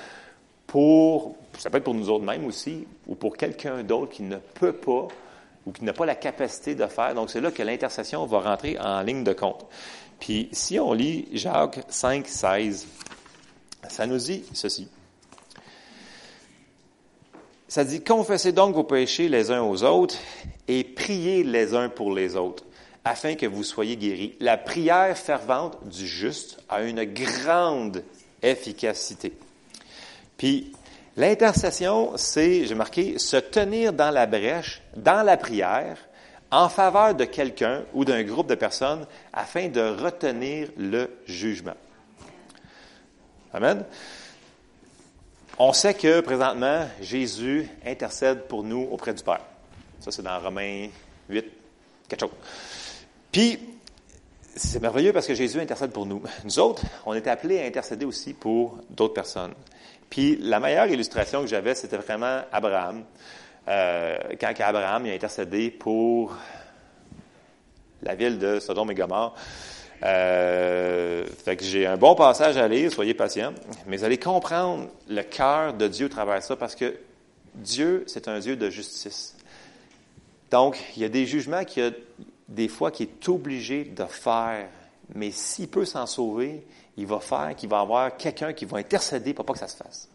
[0.67, 4.37] pour, ça peut être pour nous autres mêmes aussi, ou pour quelqu'un d'autre qui ne
[4.37, 5.07] peut pas
[5.65, 7.15] ou qui n'a pas la capacité de faire.
[7.15, 9.65] Donc, c'est là que l'intercession va rentrer en ligne de compte.
[10.19, 12.87] Puis, si on lit Jacques 5, 16,
[13.89, 14.87] ça nous dit ceci.
[17.67, 20.15] Ça dit, confessez donc vos péchés les uns aux autres
[20.67, 22.63] et priez les uns pour les autres,
[23.03, 24.35] afin que vous soyez guéris.
[24.39, 28.03] La prière fervente du juste a une grande
[28.41, 29.33] efficacité.
[30.37, 30.71] Puis,
[31.17, 35.97] l'intercession, c'est, j'ai marqué, se tenir dans la brèche, dans la prière,
[36.55, 41.75] en faveur de quelqu'un ou d'un groupe de personnes afin de retenir le jugement.
[43.53, 43.83] Amen.
[45.59, 49.41] On sait que présentement, Jésus intercède pour nous auprès du Père.
[49.99, 50.87] Ça, c'est dans Romains
[51.27, 51.45] 8,
[52.07, 52.29] quelque chose.
[53.33, 53.59] Puis,
[54.55, 56.23] c'est merveilleux parce que Jésus intercède pour nous.
[56.45, 59.53] Nous autres, on est appelés à intercéder aussi pour d'autres personnes.
[60.09, 63.03] Puis la meilleure illustration que j'avais, c'était vraiment Abraham.
[63.67, 66.35] Euh, quand Abraham a intercédé pour
[68.03, 69.35] la ville de Sodome et Gomorre.
[70.03, 73.53] Euh, que j'ai un bon passage à lire, soyez patients,
[73.87, 76.95] mais allez comprendre le cœur de Dieu à travers ça, parce que
[77.55, 79.35] Dieu, c'est un Dieu de justice.
[80.51, 81.91] Donc, il y a des jugements qu'il y a
[82.47, 84.67] des fois qu'il est obligé de faire,
[85.15, 86.63] mais s'il peut s'en sauver,
[86.97, 89.77] il va faire qu'il va avoir quelqu'un qui va intercéder pour pas que ça se
[89.77, 90.09] fasse.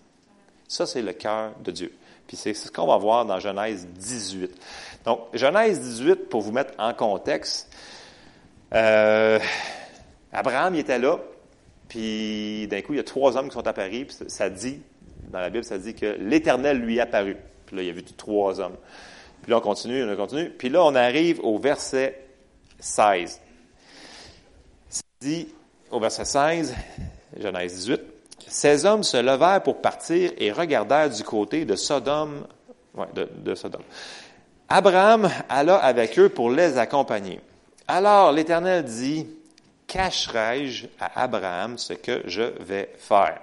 [0.68, 1.92] Ça, c'est le cœur de Dieu.
[2.30, 4.56] Puis c'est ce qu'on va voir dans Genèse 18.
[5.04, 7.68] Donc, Genèse 18, pour vous mettre en contexte,
[8.72, 9.40] euh,
[10.32, 11.18] Abraham, il était là,
[11.88, 14.80] puis d'un coup, il y a trois hommes qui sont apparus, puis ça dit,
[15.32, 17.36] dans la Bible, ça dit que l'Éternel lui est apparu.
[17.66, 18.76] Puis là, il y a vu trois hommes.
[19.42, 20.50] Puis là, on continue, on continue.
[20.50, 22.28] Puis là, on arrive au verset
[22.78, 23.40] 16.
[24.88, 25.48] Ça dit,
[25.90, 26.76] au verset 16,
[27.40, 28.00] Genèse 18,
[28.50, 32.44] ces hommes se levèrent pour partir et regardèrent du côté de Sodome.
[34.68, 37.40] Abraham alla avec eux pour les accompagner.
[37.86, 39.26] Alors l'Éternel dit,
[39.86, 43.40] cacherai-je à Abraham ce que je vais faire?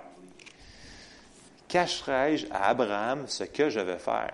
[1.70, 4.34] Cacherai-je à Abraham ce que je vais faire?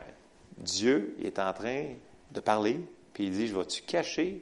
[0.57, 1.85] Dieu est en train
[2.31, 2.79] de parler,
[3.13, 4.41] puis il dit, je vais-tu cacher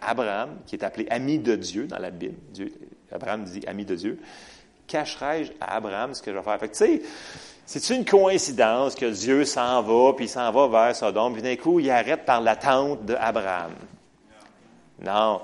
[0.00, 2.36] à Abraham, qui est appelé ami de Dieu dans la Bible,
[3.10, 4.20] Abraham dit ami de Dieu,
[4.86, 6.58] cacherai-je à Abraham ce que je vais faire?
[6.58, 7.02] Fait tu sais,
[7.66, 11.56] c'est une coïncidence que Dieu s'en va, puis il s'en va vers Sodome, puis d'un
[11.56, 13.72] coup, il arrête par la tente d'Abraham.
[15.02, 15.42] Non,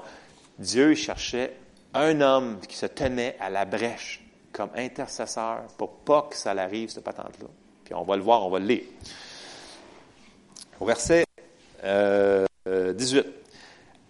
[0.59, 1.57] Dieu cherchait
[1.95, 6.91] un homme qui se tenait à la brèche comme intercesseur pour pas que ça l'arrive,
[6.91, 7.49] cette patente-là.
[7.85, 8.85] Puis on va le voir, on va le lire.
[10.81, 11.25] Au verset
[11.85, 13.42] euh, 18.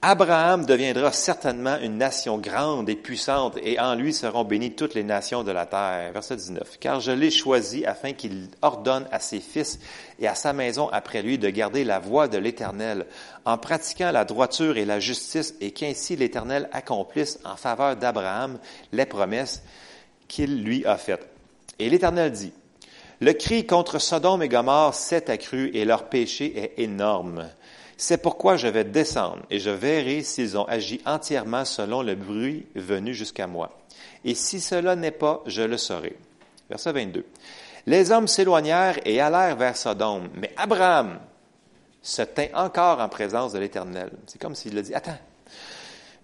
[0.05, 5.05] Abraham deviendra certainement une nation grande et puissante, et en lui seront bénies toutes les
[5.05, 6.11] nations de la terre.
[6.13, 6.79] Verset 19.
[6.81, 9.79] Car je l'ai choisi afin qu'il ordonne à ses fils
[10.19, 13.07] et à sa maison après lui de garder la voie de l'Éternel,
[13.45, 18.59] en pratiquant la droiture et la justice, et qu'ainsi l'Éternel accomplisse en faveur d'Abraham
[18.91, 19.63] les promesses
[20.27, 21.29] qu'il lui a faites.
[21.79, 22.53] Et l'Éternel dit,
[23.21, 27.49] le cri contre Sodome et Gomorre s'est accru et leur péché est énorme.
[28.05, 32.67] C'est pourquoi je vais descendre et je verrai s'ils ont agi entièrement selon le bruit
[32.75, 33.79] venu jusqu'à moi.
[34.25, 36.17] Et si cela n'est pas, je le saurai.
[36.69, 37.25] Verset 22.
[37.87, 41.21] Les hommes s'éloignèrent et allèrent vers Sodome, mais Abraham
[42.03, 44.11] se tint encore en présence de l'Éternel.
[44.27, 45.19] C'est comme s'il le dit, attends.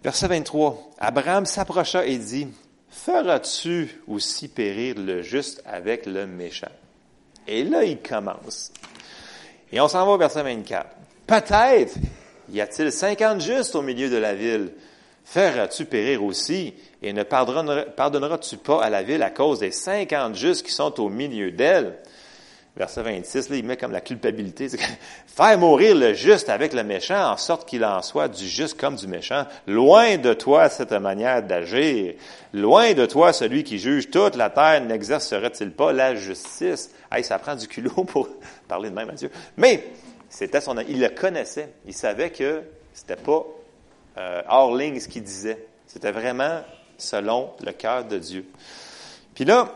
[0.03, 0.91] Verset 23.
[0.99, 2.49] Abraham s'approcha et dit,
[2.91, 6.73] feras-tu aussi périr le juste avec le méchant?
[7.47, 8.73] Et là, il commence.
[9.71, 10.98] Et on s'en va au verset 24.
[11.29, 11.95] Peut-être
[12.51, 14.73] y a-t-il cinquante justes au milieu de la ville?
[15.27, 20.64] Feras-tu périr aussi, et ne pardonneras-tu pas à la ville à cause des cinquante justes
[20.64, 21.99] qui sont au milieu d'elle?
[22.79, 24.69] Verset 26, là, il met comme la culpabilité.
[25.27, 28.97] Faire mourir le juste avec le méchant, en sorte qu'il en soit du juste comme
[28.97, 29.45] du méchant.
[29.67, 32.14] Loin de toi cette manière d'agir.
[32.55, 36.91] Loin de toi celui qui juge toute la terre n'exercerait-il pas la justice?
[37.12, 38.29] Hey, ça prend du culot pour
[38.69, 39.31] parler de même à Dieu.
[39.59, 39.85] Mais,
[40.29, 41.73] c'était son, il le connaissait.
[41.87, 42.62] Il savait que
[42.93, 43.45] c'était pas
[44.19, 45.67] euh, hors ligne ce qu'il disait.
[45.87, 46.62] C'était vraiment
[46.97, 48.47] selon le cœur de Dieu.
[49.35, 49.73] Puis là,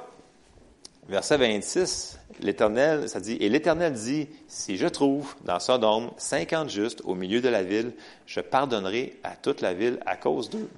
[1.08, 7.02] Verset 26, l'Éternel, ça dit, et l'Éternel dit, si je trouve dans Sodome 50 justes
[7.04, 7.92] au milieu de la ville,
[8.24, 10.68] je pardonnerai à toute la ville à cause d'eux.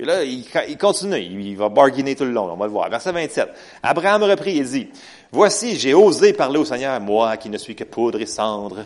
[0.00, 2.88] Et là, il, continue, il va bargainer tout le long, on va le voir.
[2.88, 3.48] Verset 27.
[3.82, 4.88] Abraham reprit et dit,
[5.32, 8.84] Voici, j'ai osé parler au Seigneur, moi qui ne suis que poudre et cendre.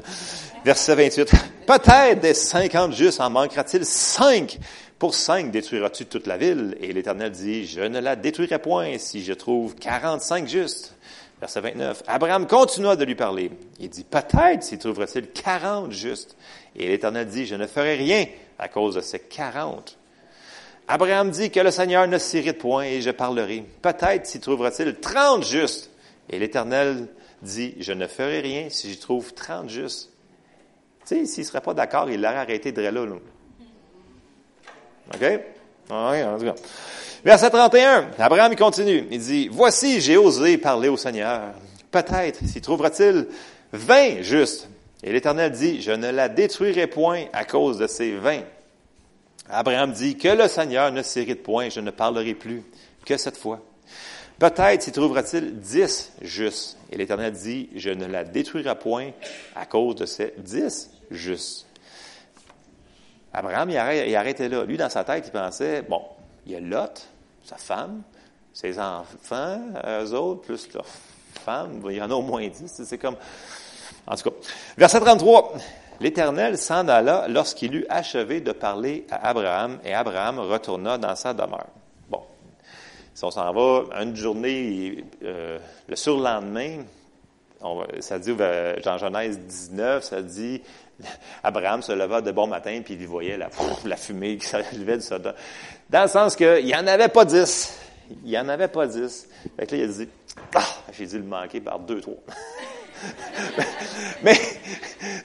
[0.64, 1.33] Verset 28.
[1.66, 4.59] Peut-être des cinquante justes en manquera-t-il cinq.
[4.98, 6.79] Pour cinq détruiras-tu toute la ville?
[6.81, 10.94] Et l'Éternel dit, je ne la détruirai point si je trouve quarante-cinq justes.
[11.40, 12.05] Verset 29.
[12.07, 13.51] Abraham continua de lui parler.
[13.81, 16.37] Il dit, peut-être s'y trouvera-t-il quarante justes.
[16.75, 18.25] Et l'Éternel dit, je ne ferai rien
[18.59, 19.98] à cause de ces quarante.
[20.88, 23.64] Abraham dit que le Seigneur ne s'irrite point et je parlerai.
[23.81, 25.90] Peut-être s'y trouvera-t-il trente justes.
[26.29, 27.09] Et l'Éternel
[27.42, 30.11] dit, je ne ferai rien si j'y trouve trente justes.
[31.07, 32.90] Tu sais, s'il ne serait pas d'accord, il l'aurait arrêté de là.
[32.90, 33.05] là.
[35.14, 35.40] OK?
[35.90, 36.55] En tout cas.
[37.25, 39.07] Verset 31, Abraham continue.
[39.11, 41.53] Il dit, Voici, j'ai osé parler au Seigneur.
[41.90, 43.27] Peut-être s'y trouvera-t-il
[43.73, 44.68] vingt justes.
[45.05, 48.42] Et l'Éternel dit, Je ne la détruirai point à cause de ces vingt.
[49.49, 52.63] Abraham dit, Que le Seigneur ne s'irrite point, je ne parlerai plus
[53.05, 53.61] que cette fois.
[54.39, 56.77] Peut-être s'y trouvera-t-il dix justes.
[56.91, 59.11] Et l'Éternel dit, je ne la détruirai point
[59.55, 61.67] à cause de ces dix justes.
[63.33, 63.77] Abraham, il,
[64.17, 64.65] arrêtait là.
[64.65, 66.03] Lui, dans sa tête, il pensait, bon,
[66.45, 67.09] il y a Lot,
[67.45, 68.03] sa femme,
[68.53, 70.87] ses enfants, eux autres, plus leurs
[71.45, 72.83] femmes, il y en a au moins dix.
[72.85, 73.17] C'est comme,
[74.07, 74.37] en tout cas.
[74.77, 75.55] Verset 33.
[76.03, 81.33] L'Éternel s'en alla lorsqu'il eut achevé de parler à Abraham, et Abraham retourna dans sa
[81.33, 81.69] demeure.
[83.15, 86.79] Si on s'en va une journée, euh, le surlendemain,
[88.01, 90.61] ça dit dans Genèse 19, ça dit
[91.45, 93.49] Abraham se leva de bon matin puis il voyait la,
[93.85, 95.35] la fumée qui s'élevait du Sodome.
[95.88, 97.79] Dans le sens qu'il n'y en avait pas dix.
[98.25, 99.29] Il n'y en avait pas dix.
[99.57, 100.09] Fait que là, il a dit
[100.57, 102.17] Ah, j'ai dû le manquer par deux, trois.
[104.23, 104.38] mais,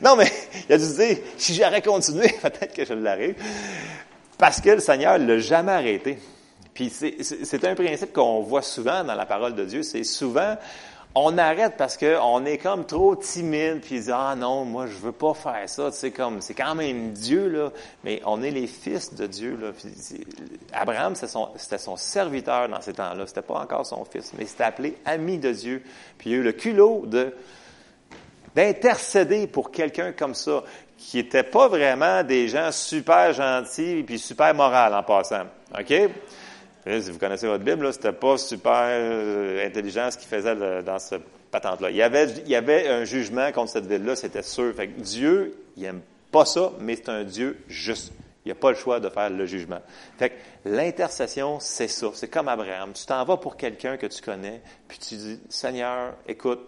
[0.02, 0.32] non, mais
[0.70, 3.36] il a dû se dire si j'aurais continué, peut-être que je l'arrive.
[4.38, 6.20] Parce que le Seigneur ne l'a jamais arrêté.
[6.74, 9.82] Puis c'est un principe qu'on voit souvent dans la parole de Dieu.
[9.82, 10.56] C'est souvent,
[11.16, 15.12] on arrête parce qu'on est comme trop timide, puis dit, ah non, moi je veux
[15.12, 15.92] pas faire ça.
[15.92, 17.72] C'est comme, c'est quand même Dieu, là,
[18.04, 19.58] mais on est les fils de Dieu.
[19.60, 19.72] Là.
[20.72, 23.26] Abraham, c'était son, son, serviteur dans ces temps-là.
[23.26, 25.82] C'était pas encore son fils, mais c'était appelé ami de Dieu.
[26.20, 27.34] Puis il a eu le culot de
[28.58, 30.63] d'intercéder pour quelqu'un comme ça,
[30.98, 35.43] qui n'était pas vraiment des gens super gentils puis super moral en passant.
[35.78, 35.93] OK?
[36.88, 41.15] si vous connaissez votre Bible, c'était pas super euh, intelligent ce qu'il faisait dans ce
[41.52, 41.91] patente-là.
[41.91, 44.74] Il y, avait, il y avait un jugement contre cette ville-là, c'était sûr.
[44.74, 48.12] Fait que Dieu, il aime pas ça, mais c'est un Dieu juste.
[48.43, 49.82] Il n'y a pas le choix de faire le jugement.
[50.17, 52.08] Fait que l'intercession, c'est ça.
[52.15, 52.93] C'est comme Abraham.
[52.93, 56.62] Tu t'en vas pour quelqu'un que tu connais, puis tu dis, Seigneur, écoute,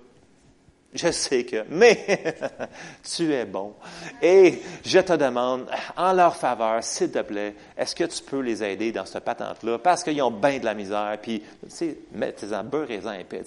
[0.93, 2.35] je sais que, mais
[3.03, 3.75] tu es bon.
[4.21, 8.63] Et je te demande, en leur faveur, s'il te plaît, est-ce que tu peux les
[8.63, 9.77] aider dans cette patente-là?
[9.77, 11.15] Parce qu'ils ont bien de la misère.
[11.21, 13.43] Puis, tu sais, mettez-en beurre, et épais.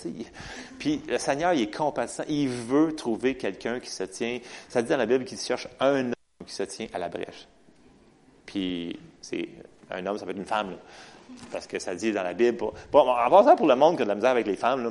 [0.79, 2.25] Puis, le Seigneur, il est compatissant.
[2.29, 4.39] Il veut trouver quelqu'un qui se tient.
[4.69, 6.15] Ça dit dans la Bible qu'il cherche un homme
[6.47, 7.49] qui se tient à la brèche.
[8.47, 9.49] Puis, c'est
[9.91, 10.71] un homme, ça peut être une femme.
[10.71, 10.77] Là.
[11.51, 12.59] Parce que ça dit dans la Bible.
[12.91, 14.91] Bon, en passant pour le monde qui a de la misère avec les femmes, là,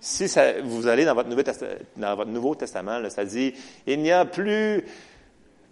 [0.00, 0.26] si
[0.62, 1.42] vous allez dans votre Nouveau,
[1.96, 3.54] dans votre nouveau Testament, ça dit
[3.86, 4.84] il n'y a plus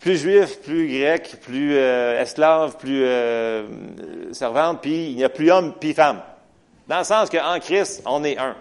[0.00, 3.66] plus juif, plus grec, plus euh, esclave, plus euh,
[4.32, 6.20] servante, puis il n'y a plus homme, puis femme.
[6.86, 8.54] Dans le sens qu'en Christ, on est un.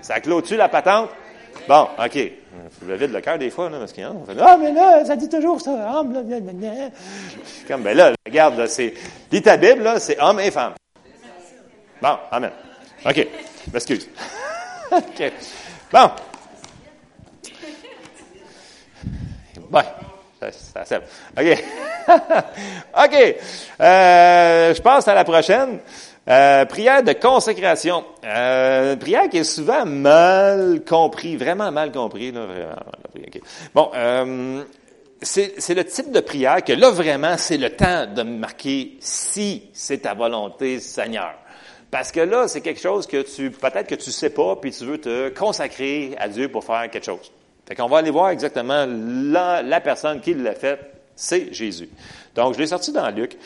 [0.00, 1.10] Ça clôture la patente?
[1.68, 2.18] Bon, OK.
[2.86, 5.28] Je vide le cœur des fois, là, parce qu'on fait Ah, mais là, ça dit
[5.28, 6.02] toujours ça, là,
[7.68, 8.94] Comme, ben là, regarde, là, c'est.
[9.30, 10.74] Lis ta Bible, là, c'est homme et femme.
[12.00, 12.50] Bon, Amen.
[13.04, 13.26] OK.
[13.72, 14.08] M'excuse.
[14.92, 15.32] OK.
[15.92, 16.10] Bon.
[21.36, 21.64] OK.
[23.04, 23.36] OK.
[23.80, 25.80] Euh, je passe à la prochaine.
[26.28, 28.04] Euh, prière de consécration.
[28.24, 32.32] Euh, prière qui est souvent mal compris, vraiment mal compris.
[32.32, 32.76] Là, vraiment,
[33.74, 34.62] Bon, euh,
[35.22, 40.02] c'est le type de prière que là, vraiment, c'est le temps de marquer si c'est
[40.02, 41.34] ta volonté, Seigneur.
[41.90, 44.84] Parce que là, c'est quelque chose que tu, peut-être que tu sais pas, puis tu
[44.84, 47.32] veux te consacrer à Dieu pour faire quelque chose.
[47.66, 50.78] Fait qu'on va aller voir exactement la, la personne qui l'a fait,
[51.16, 51.88] c'est Jésus.
[52.34, 53.36] Donc, je l'ai sorti dans Luc.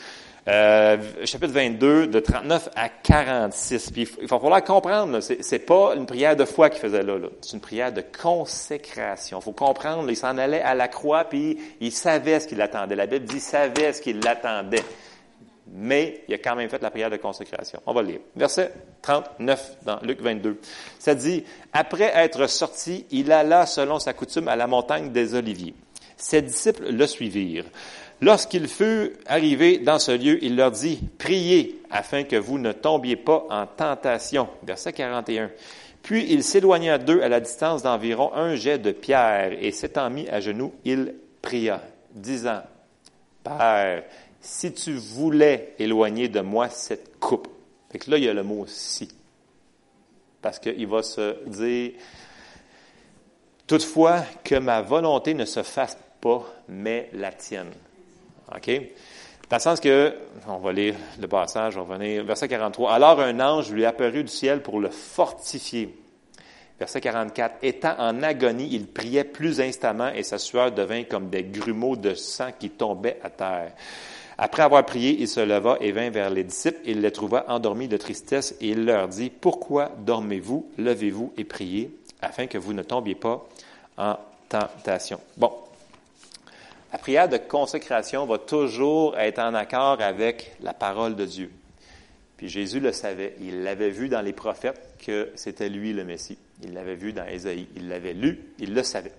[0.45, 3.91] Euh, chapitre 22, de 39 à 46.
[3.91, 7.17] Puis il va falloir comprendre, c'est, c'est pas une prière de foi qu'il faisait là,
[7.17, 7.29] là.
[7.41, 9.39] c'est une prière de consécration.
[9.39, 12.95] Il faut comprendre, il s'en allait à la croix, puis il savait ce qu'il attendait.
[12.95, 14.83] La Bible dit, il savait ce qu'il l'attendait.
[15.71, 17.79] mais il a quand même fait la prière de consécration.
[17.85, 18.19] On va le lire.
[18.35, 20.59] Verset 39 dans Luc 22.
[20.99, 25.73] Ça dit, après être sorti, il alla selon sa coutume à la montagne des Oliviers.
[26.17, 27.65] Ses disciples le suivirent.
[28.23, 33.17] Lorsqu'il fut arrivé dans ce lieu, il leur dit, priez afin que vous ne tombiez
[33.17, 34.47] pas en tentation.
[34.63, 35.51] Verset 41.
[36.01, 40.29] Puis il s'éloigna d'eux à la distance d'environ un jet de pierre et s'étant mis
[40.29, 42.61] à genoux, il pria, disant,
[43.43, 44.03] Père,
[44.39, 47.49] si tu voulais éloigner de moi cette coupe.
[47.91, 49.09] Fait que là, il y a le mot si.
[50.41, 51.91] Parce qu'il va se dire,
[53.67, 57.73] toutefois, que ma volonté ne se fasse pas, mais la tienne.
[59.49, 60.13] Dans le sens que,
[60.47, 62.93] on va lire le passage, on va revenir, verset 43.
[62.93, 65.95] Alors un ange lui apparut du ciel pour le fortifier.
[66.79, 67.57] Verset 44.
[67.61, 72.13] Étant en agonie, il priait plus instamment et sa sueur devint comme des grumeaux de
[72.13, 73.73] sang qui tombaient à terre.
[74.37, 76.79] Après avoir prié, il se leva et vint vers les disciples.
[76.85, 80.71] Il les trouva endormis de tristesse et il leur dit, Pourquoi dormez-vous?
[80.77, 83.47] Levez-vous et priez afin que vous ne tombiez pas
[83.97, 84.17] en
[84.49, 85.19] tentation.
[86.93, 91.51] La prière de consécration va toujours être en accord avec la parole de Dieu.
[92.37, 93.35] Puis Jésus le savait.
[93.41, 96.37] Il l'avait vu dans les prophètes que c'était lui le Messie.
[96.61, 97.67] Il l'avait vu dans Ésaïe.
[97.75, 98.53] Il l'avait lu.
[98.59, 99.11] Il le savait.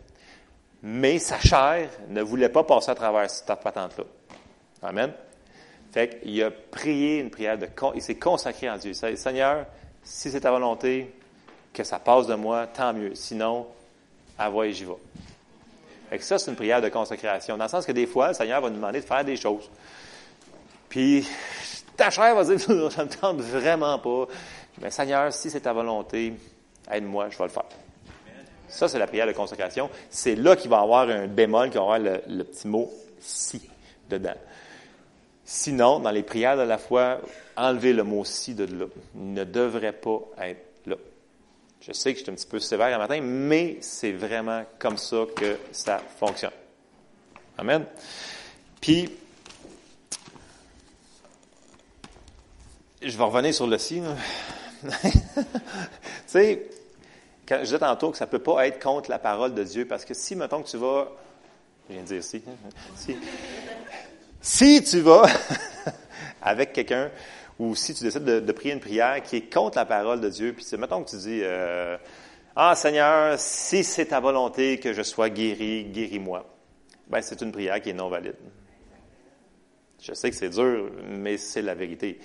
[0.85, 4.05] Mais sa chair ne voulait pas passer à travers cette patente-là.
[4.81, 5.13] Amen.
[5.91, 7.67] Fait qu'il a prié une prière de,
[7.97, 8.93] il s'est consacré en Dieu.
[8.93, 9.67] Seigneur,
[10.05, 11.13] si c'est ta volonté,
[11.73, 13.17] que ça passe de moi, tant mieux.
[13.17, 13.67] Sinon,
[14.39, 14.93] à et j'y vais.
[16.15, 17.57] Fait que ça, c'est une prière de consécration.
[17.57, 19.69] Dans le sens que des fois, le Seigneur va nous demander de faire des choses.
[20.89, 21.27] Puis,
[21.97, 24.29] ta chair va dire, je ne me tente vraiment pas.
[24.81, 26.35] Mais Seigneur, si c'est ta volonté,
[26.89, 27.65] aide-moi, je vais le faire.
[28.69, 29.91] Ça, c'est la prière de consécration.
[30.09, 32.69] C'est là qu'il va y avoir un bémol, qu'il va y avoir le, le petit
[32.69, 33.69] mot si
[34.09, 34.37] dedans.
[35.45, 37.19] Sinon, dans les prières de la foi,
[37.57, 38.87] enlevez le mot si de là.
[39.17, 40.95] Il ne devrait pas être là.
[41.81, 44.97] Je sais que je suis un petit peu sévère un matin, mais c'est vraiment comme
[44.97, 46.53] ça que ça fonctionne.
[47.59, 47.85] Amen.
[48.81, 49.11] Puis,
[53.03, 54.01] je vais revenir sur le si.
[54.83, 54.89] tu
[56.27, 56.71] sais,
[57.47, 59.87] quand je disais tantôt que ça ne peut pas être contre la parole de Dieu,
[59.87, 61.09] parce que si, mettons que tu vas,
[61.89, 62.43] je viens de dire si,
[62.97, 63.17] si
[64.45, 65.25] si tu vas
[66.43, 67.11] avec quelqu'un
[67.59, 70.53] ou si tu décides de, prier une prière qui est contre la parole de Dieu,
[70.53, 71.97] puis mettons que tu dis euh,
[72.57, 76.45] Ah Seigneur, si c'est ta volonté que je sois guéri, guéris-moi.
[77.09, 78.37] Ben, c'est une prière qui est non valide.
[80.01, 82.19] Je sais que c'est dur, mais c'est la vérité.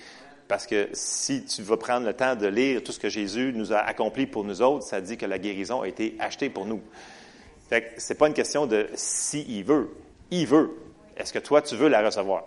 [0.47, 3.71] Parce que si tu vas prendre le temps de lire tout ce que Jésus nous
[3.71, 6.82] a accompli pour nous autres, ça dit que la guérison a été achetée pour nous.
[7.69, 9.91] Fait que c'est pas une question de si il veut.
[10.32, 10.71] Il veut.
[11.15, 12.45] Est-ce que toi, tu veux la recevoir?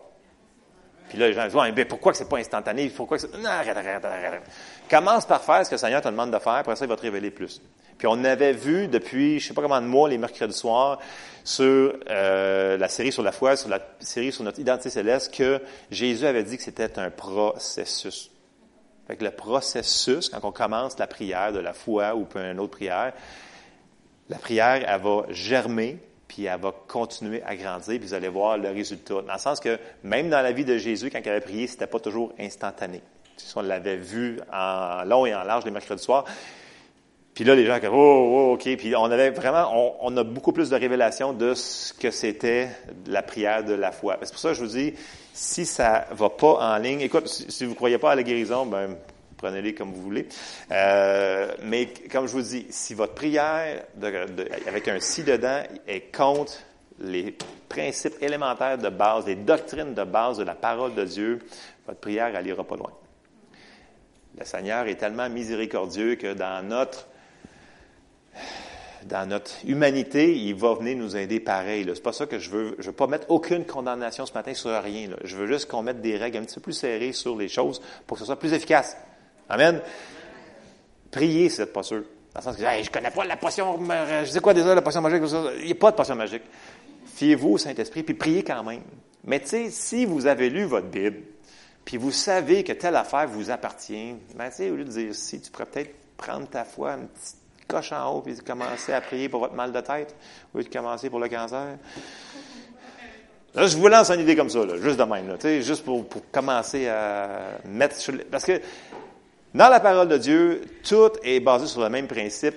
[1.12, 2.88] Puis là, les gens disent, ben pourquoi que c'est pas instantané?
[2.88, 4.42] Pourquoi que Non, arrête, arrête, arrête.
[4.88, 6.96] Commence par faire ce que le Seigneur te demande de faire, après ça, il va
[6.96, 7.60] te révéler plus.
[7.98, 11.00] Puis on avait vu depuis, je sais pas comment de mois, les mercredis soirs,
[11.44, 15.60] sur euh, la série sur la foi, sur la série sur notre identité céleste, que
[15.90, 18.30] Jésus avait dit que c'était un processus.
[19.06, 22.72] Fait que le processus, quand on commence la prière de la foi ou une autre
[22.72, 23.12] prière,
[24.30, 25.98] la prière, elle va germer,
[26.32, 29.20] puis elle va continuer à grandir, puis vous allez voir le résultat.
[29.20, 31.86] Dans le sens que même dans la vie de Jésus, quand il avait prié, c'était
[31.86, 33.02] pas toujours instantané.
[33.54, 36.24] On l'avait vu en long et en large les mercredis soirs.
[37.34, 38.76] Puis là, les gens, oh, oh, OK.
[38.76, 42.68] Puis on avait vraiment, on, a beaucoup plus de révélations de ce que c'était
[43.06, 44.16] la prière de la foi.
[44.22, 44.94] C'est pour ça que je vous dis,
[45.34, 48.96] si ça va pas en ligne, écoute, si, vous croyez pas à la guérison, ben,
[49.42, 50.26] prenez-les comme vous voulez.
[50.70, 53.82] Euh, mais comme je vous dis, si votre prière
[54.66, 56.54] avec un si dedans est contre
[57.00, 57.36] les
[57.68, 61.40] principes élémentaires de base, les doctrines de base de la parole de Dieu,
[61.86, 62.92] votre prière, n'ira pas loin.
[64.38, 67.08] Le Seigneur est tellement miséricordieux que dans notre
[69.06, 71.84] dans notre humanité, il va venir nous aider pareil.
[71.92, 72.76] C'est pas ça que je veux.
[72.78, 75.08] Je veux pas mettre aucune condamnation ce matin sur rien.
[75.24, 77.82] Je veux juste qu'on mette des règles un petit peu plus serrées sur les choses
[78.06, 78.96] pour que ce soit plus efficace.
[79.52, 79.82] Amen.
[81.10, 82.02] Priez si vous n'êtes pas sûr.
[82.32, 83.78] Dans le sens que hey, je connais pas la potion,
[84.24, 85.22] je sais quoi déjà la potion magique.
[85.58, 86.42] Il n'y a pas de potion magique.
[87.14, 88.80] Fiez-vous au Saint-Esprit, puis priez quand même.
[89.24, 91.18] Mais tu sais, si vous avez lu votre Bible,
[91.84, 95.14] puis vous savez que telle affaire vous appartient, ben, tu sais, au lieu de dire
[95.14, 97.36] si, tu pourrais peut-être prendre ta foi, une petite
[97.68, 100.14] coche en haut, puis commencer à prier pour votre mal de tête,
[100.54, 101.76] au lieu de commencer pour le cancer.
[103.54, 106.22] Là, je vous lance une idée comme ça, juste de même, là, juste pour, pour
[106.30, 108.14] commencer à mettre sur...
[108.30, 108.58] Parce que
[109.54, 112.54] dans la parole de Dieu, tout est basé sur le même principe.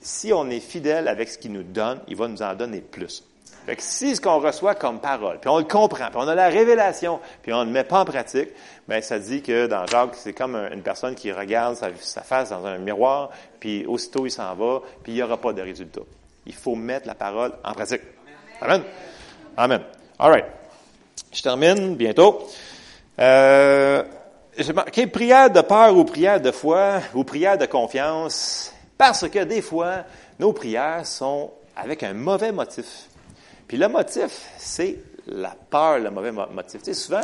[0.00, 3.24] Si on est fidèle avec ce qu'il nous donne, il va nous en donner plus.
[3.64, 6.34] Fait que si ce qu'on reçoit comme parole, puis on le comprend, puis on a
[6.34, 8.50] la révélation, puis on ne le met pas en pratique,
[8.86, 12.66] bien, ça dit que dans Jacques, c'est comme une personne qui regarde sa, face dans
[12.66, 16.02] un miroir, puis aussitôt il s'en va, puis il n'y aura pas de résultat.
[16.44, 18.02] Il faut mettre la parole en pratique.
[18.60, 18.82] Amen.
[19.56, 19.80] Amen.
[20.18, 20.44] All right.
[21.32, 22.46] Je termine bientôt.
[23.18, 24.02] Euh,
[24.56, 29.44] j'ai marqué prière de peur ou prière de foi ou prière de confiance parce que
[29.44, 30.04] des fois,
[30.38, 33.08] nos prières sont avec un mauvais motif.
[33.66, 36.82] Puis le motif, c'est la peur, le mauvais motif.
[36.82, 37.22] Tu sais, souvent,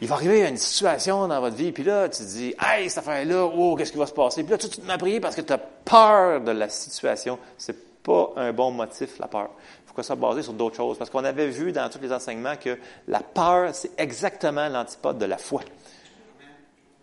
[0.00, 3.06] il va arriver une situation dans votre vie, puis là, tu te dis, hey, cette
[3.06, 4.42] affaire-là, oh, qu'est-ce qui va se passer?
[4.42, 7.38] Puis là, tu te mets à prier parce que tu as peur de la situation.
[7.58, 9.50] C'est pas un bon motif, la peur.
[9.84, 10.96] Il faut que ça basé sur d'autres choses.
[10.96, 15.26] Parce qu'on avait vu dans tous les enseignements que la peur, c'est exactement l'antipode de
[15.26, 15.60] la foi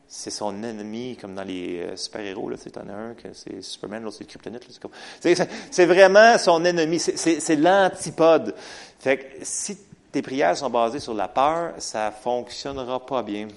[0.08, 4.18] c'est son ennemi, comme dans les euh, super-héros, là, c'est un que c'est Superman, l'autre
[4.18, 4.66] c'est Kryptonite,
[5.72, 8.56] c'est vraiment son ennemi, c'est l'antipode.
[9.00, 9.78] Fait que si
[10.12, 13.48] tes prières sont basées sur la peur, ça fonctionnera pas bien.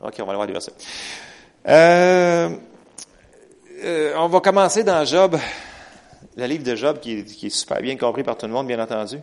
[0.00, 0.72] OK, on va aller voir les versets.
[1.66, 2.50] Euh,
[3.82, 5.36] euh, on va commencer dans Job,
[6.36, 9.18] le livre de Job qui est, super bien compris par tout le monde, bien entendu.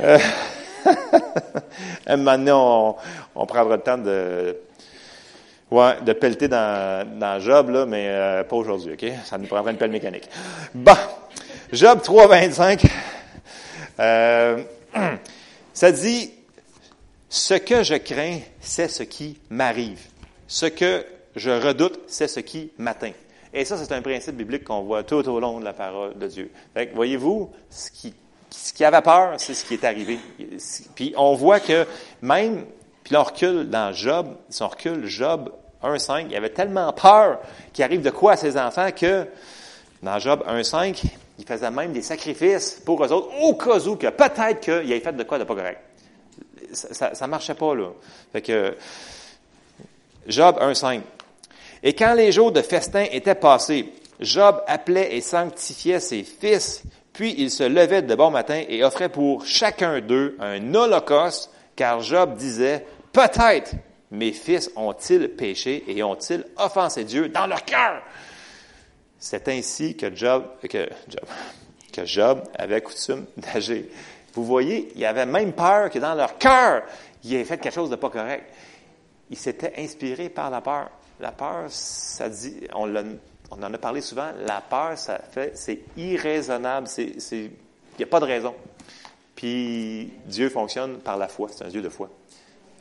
[0.00, 0.18] Euh,
[2.16, 2.96] maintenant,
[3.34, 4.56] on prendra le temps de
[5.70, 9.06] Ouais, de pelleter dans, dans Job, là, mais euh, pas aujourd'hui, OK?
[9.24, 10.28] Ça nous prendrait une pelle mécanique.
[10.74, 10.96] Bon,
[11.72, 12.82] Job 3, 25,
[14.00, 14.62] euh,
[15.72, 16.32] ça dit,
[17.28, 20.00] ce que je crains, c'est ce qui m'arrive.
[20.48, 21.06] Ce que
[21.36, 23.12] je redoute, c'est ce qui m'atteint.
[23.54, 26.26] Et ça, c'est un principe biblique qu'on voit tout au long de la parole de
[26.26, 26.50] Dieu.
[26.94, 28.12] voyez-vous, ce qui,
[28.50, 30.18] ce qui avait peur, c'est ce qui est arrivé.
[30.96, 31.86] Puis on voit que
[32.22, 32.64] même
[33.10, 35.50] puis là, on recule dans Job, si on recule Job
[35.82, 37.40] 1.5, il avait tellement peur
[37.72, 39.26] qu'il arrive de quoi à ses enfants que
[40.02, 41.04] dans Job 1.5,
[41.38, 45.00] il faisait même des sacrifices pour eux autres, au cas où que peut-être qu'il ait
[45.00, 45.80] fait de quoi de pas correct.
[46.72, 47.88] Ça, ça, marchait pas, là.
[48.32, 48.76] Fait que,
[50.26, 51.00] Job 1.5.
[51.82, 57.34] Et quand les jours de festin étaient passés, Job appelait et sanctifiait ses fils, puis
[57.38, 62.36] il se levait de bon matin et offrait pour chacun d'eux un holocauste, car Job
[62.36, 63.72] disait, Peut-être
[64.10, 68.02] mes fils ont-ils péché et ont-ils offensé Dieu dans leur cœur?
[69.18, 71.28] C'est ainsi que Job, que Job,
[71.92, 73.84] que Job avait coutume d'agir.
[74.34, 76.82] Vous voyez, il avait même peur que dans leur cœur,
[77.24, 78.52] il ait fait quelque chose de pas correct.
[79.28, 80.90] Il s'était inspiré par la peur.
[81.20, 82.92] La peur, ça dit, on,
[83.50, 87.50] on en a parlé souvent, la peur, ça fait, c'est irraisonnable, c'est, il
[87.98, 88.54] n'y a pas de raison.
[89.36, 92.08] Puis Dieu fonctionne par la foi, c'est un Dieu de foi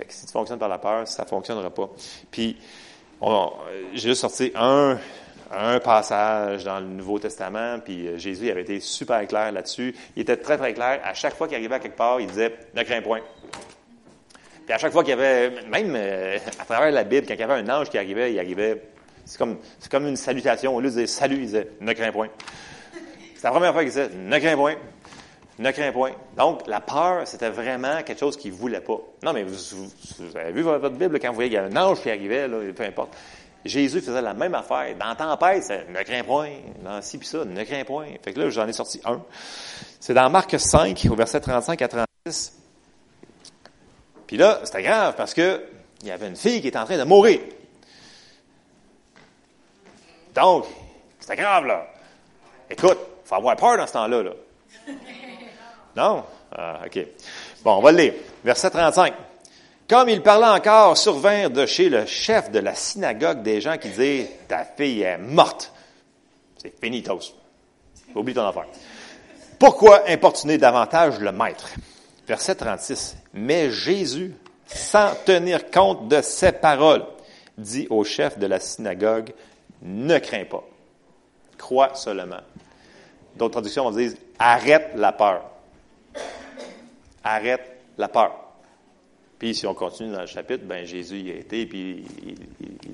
[0.07, 1.89] si tu fonctionnes par la peur, ça ne fonctionnera pas.
[2.31, 2.57] Puis,
[3.93, 4.97] j'ai juste sorti un,
[5.51, 9.95] un passage dans le Nouveau Testament, puis euh, Jésus avait été super clair là-dessus.
[10.15, 11.01] Il était très, très clair.
[11.03, 13.21] À chaque fois qu'il arrivait à quelque part, il disait «ne crains point».
[14.65, 17.39] Puis à chaque fois qu'il y avait, même euh, à travers la Bible, quand il
[17.39, 18.83] y avait un ange qui arrivait, il arrivait,
[19.25, 20.75] c'est comme, c'est comme une salutation.
[20.75, 22.29] Au lieu de dire «salut», il disait «ne crains point».
[23.35, 24.75] C'est la première fois qu'il disait «ne crains point».
[25.59, 26.13] Ne crains point.
[26.37, 28.97] Donc, la peur, c'était vraiment quelque chose qu'il ne voulait pas.
[29.23, 29.57] Non, mais vous,
[30.35, 32.59] avez vu votre Bible quand vous voyez qu'il y a un ange qui arrivait, là,
[32.73, 33.13] peu importe.
[33.65, 34.95] Jésus faisait la même affaire.
[34.97, 36.51] Dans tempête, c'est ne crains point.
[36.81, 38.07] Dans ci puis ça, ne crains point.
[38.23, 39.21] Fait que là, j'en ai sorti un.
[39.99, 42.53] C'est dans Marc 5, au verset 35 à 36.
[44.27, 45.61] Puis là, c'était grave parce que
[46.01, 47.41] il y avait une fille qui était en train de mourir.
[50.33, 50.65] Donc,
[51.19, 51.85] c'était grave, là.
[52.69, 54.31] Écoute, il faut avoir peur dans ce temps-là, là.
[55.95, 56.23] Non?
[56.51, 57.05] Ah, OK.
[57.63, 58.13] Bon, on va le lire.
[58.43, 59.13] Verset 35.
[59.87, 63.89] Comme il parlait encore, survinrent de chez le chef de la synagogue des gens qui
[63.89, 65.71] disaient Ta fille est morte.
[66.61, 67.33] C'est finitos.
[68.15, 68.67] Oublie ton affaire.
[69.57, 71.69] Pourquoi importuner davantage le maître?
[72.27, 73.17] Verset 36.
[73.33, 74.35] Mais Jésus,
[74.67, 77.05] sans tenir compte de ces paroles,
[77.57, 79.33] dit au chef de la synagogue
[79.81, 80.63] Ne crains pas.
[81.57, 82.41] Crois seulement.
[83.35, 85.43] D'autres traductions vont Arrête la peur
[87.23, 88.49] arrête la peur.
[89.37, 92.03] Puis si on continue dans le chapitre, ben Jésus y a été, puis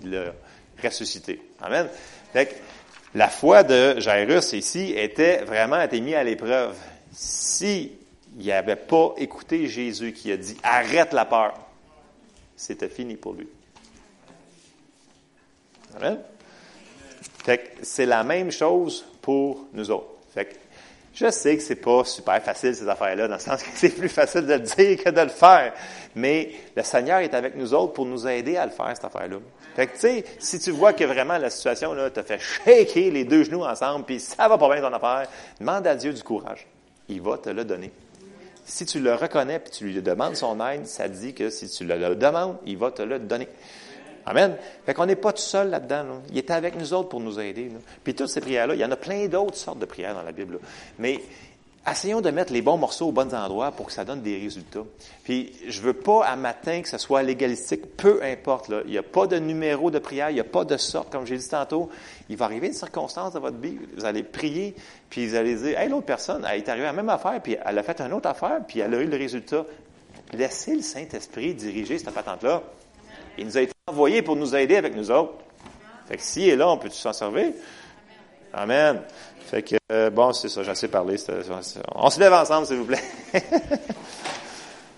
[0.01, 0.33] il l'a
[0.81, 1.41] ressuscité.
[1.59, 1.89] Amen.
[2.31, 2.61] Fait
[3.15, 6.75] la foi de Jairus ici était vraiment été mise à l'épreuve.
[7.11, 7.93] Si
[8.37, 11.53] il n'avait pas écouté Jésus qui a dit arrête la peur,
[12.55, 13.47] c'était fini pour lui.
[15.95, 16.19] Amen.
[17.43, 20.09] Fait c'est la même chose pour nous autres.
[20.33, 20.59] Fait
[21.15, 24.09] je sais que c'est pas super facile, ces affaires-là, dans le sens que c'est plus
[24.09, 25.73] facile de le dire que de le faire.
[26.13, 29.37] Mais le Seigneur est avec nous autres pour nous aider à le faire, cette affaire-là.
[29.75, 33.11] Fait que, tu sais, si tu vois que vraiment la situation, là, te fait shaker
[33.11, 35.27] les deux genoux ensemble, puis ça va pas bien ton affaire,
[35.59, 36.67] demande à Dieu du courage.
[37.07, 37.91] il va te le donner.
[38.65, 41.85] Si tu le reconnais et tu lui demandes son aide, ça dit que si tu
[41.85, 43.47] le demandes, il va te le donner.
[44.25, 44.57] Amen.
[44.85, 46.21] Fait qu'on n'est pas tout seul là-dedans.
[46.31, 47.71] Il est avec nous autres pour nous aider.
[48.03, 50.31] Puis toutes ces prières-là, il y en a plein d'autres sortes de prières dans la
[50.31, 50.59] Bible.
[50.97, 51.21] Mais
[51.89, 54.83] essayons de mettre les bons morceaux aux bons endroits pour que ça donne des résultats.
[55.23, 58.69] Puis, je veux pas à matin que ce soit légalistique, peu importe.
[58.69, 58.81] Là.
[58.85, 61.27] Il n'y a pas de numéro de prière, il n'y a pas de sorte, comme
[61.27, 61.89] j'ai dit tantôt.
[62.29, 64.75] Il va arriver une circonstance dans votre vie, vous allez prier,
[65.09, 67.57] puis vous allez dire, hey, l'autre personne, elle est arrivée à la même affaire, puis
[67.63, 69.65] elle a fait une autre affaire, puis elle a eu le résultat.
[70.33, 72.63] Laissez le Saint-Esprit diriger cette patente-là.
[73.37, 73.57] Il nous
[73.87, 75.33] envoyé pour nous aider avec nous autres.
[76.07, 77.51] Fait que s'il est là, on peut-tu s'en servir?
[78.51, 78.99] Amen.
[79.45, 81.17] Fait que, euh, bon, c'est ça, j'ai assez parlé.
[81.93, 83.03] On se lève ensemble, s'il vous plaît.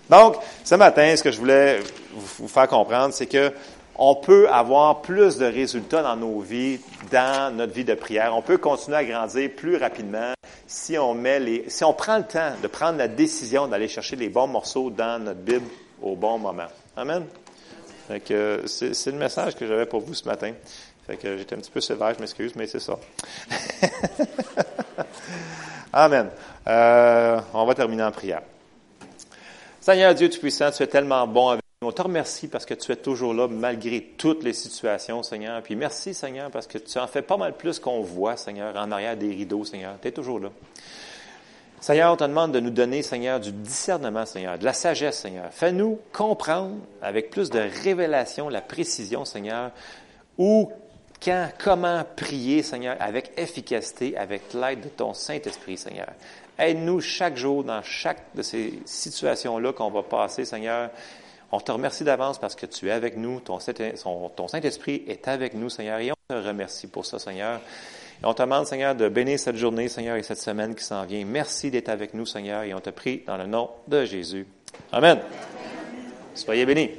[0.08, 1.80] Donc, ce matin, ce que je voulais
[2.14, 3.52] vous faire comprendre, c'est que
[3.94, 6.80] on peut avoir plus de résultats dans nos vies,
[7.12, 8.34] dans notre vie de prière.
[8.34, 10.32] On peut continuer à grandir plus rapidement
[10.66, 14.16] si on met les, si on prend le temps de prendre la décision d'aller chercher
[14.16, 15.66] les bons morceaux dans notre Bible
[16.00, 16.68] au bon moment.
[16.96, 17.26] Amen.
[18.08, 20.54] Fait que c'est le message que j'avais pour vous ce matin.
[21.06, 22.98] Fait que j'étais un petit peu sévère, je m'excuse, mais c'est ça.
[25.92, 26.30] Amen.
[26.66, 28.40] Euh, on va terminer en prière.
[29.80, 31.88] Seigneur Dieu Tout-Puissant, tu es tellement bon avec nous.
[31.88, 35.62] On te remercie parce que tu es toujours là malgré toutes les situations, Seigneur.
[35.62, 38.90] Puis merci, Seigneur, parce que tu en fais pas mal plus qu'on voit, Seigneur, en
[38.90, 39.96] arrière des rideaux, Seigneur.
[40.00, 40.48] Tu es toujours là.
[41.80, 45.46] Seigneur, on te demande de nous donner, Seigneur, du discernement, Seigneur, de la sagesse, Seigneur.
[45.52, 49.70] Fais-nous comprendre avec plus de révélation, la précision, Seigneur,
[50.38, 50.72] où
[51.22, 56.08] quand, comment prier, Seigneur, avec efficacité, avec l'aide de ton Saint-Esprit, Seigneur.
[56.58, 60.90] Aide-nous chaque jour dans chaque de ces situations-là qu'on va passer, Seigneur.
[61.52, 65.70] On te remercie d'avance parce que tu es avec nous, ton, Saint-Esprit est avec nous,
[65.70, 67.60] Seigneur, et on te remercie pour ça, Seigneur.
[68.22, 71.24] On te demande, Seigneur, de bénir cette journée, Seigneur, et cette semaine qui s'en vient.
[71.24, 74.46] Merci d'être avec nous, Seigneur, et on te prie dans le nom de Jésus.
[74.92, 75.20] Amen.
[76.34, 76.90] Soyez bénis.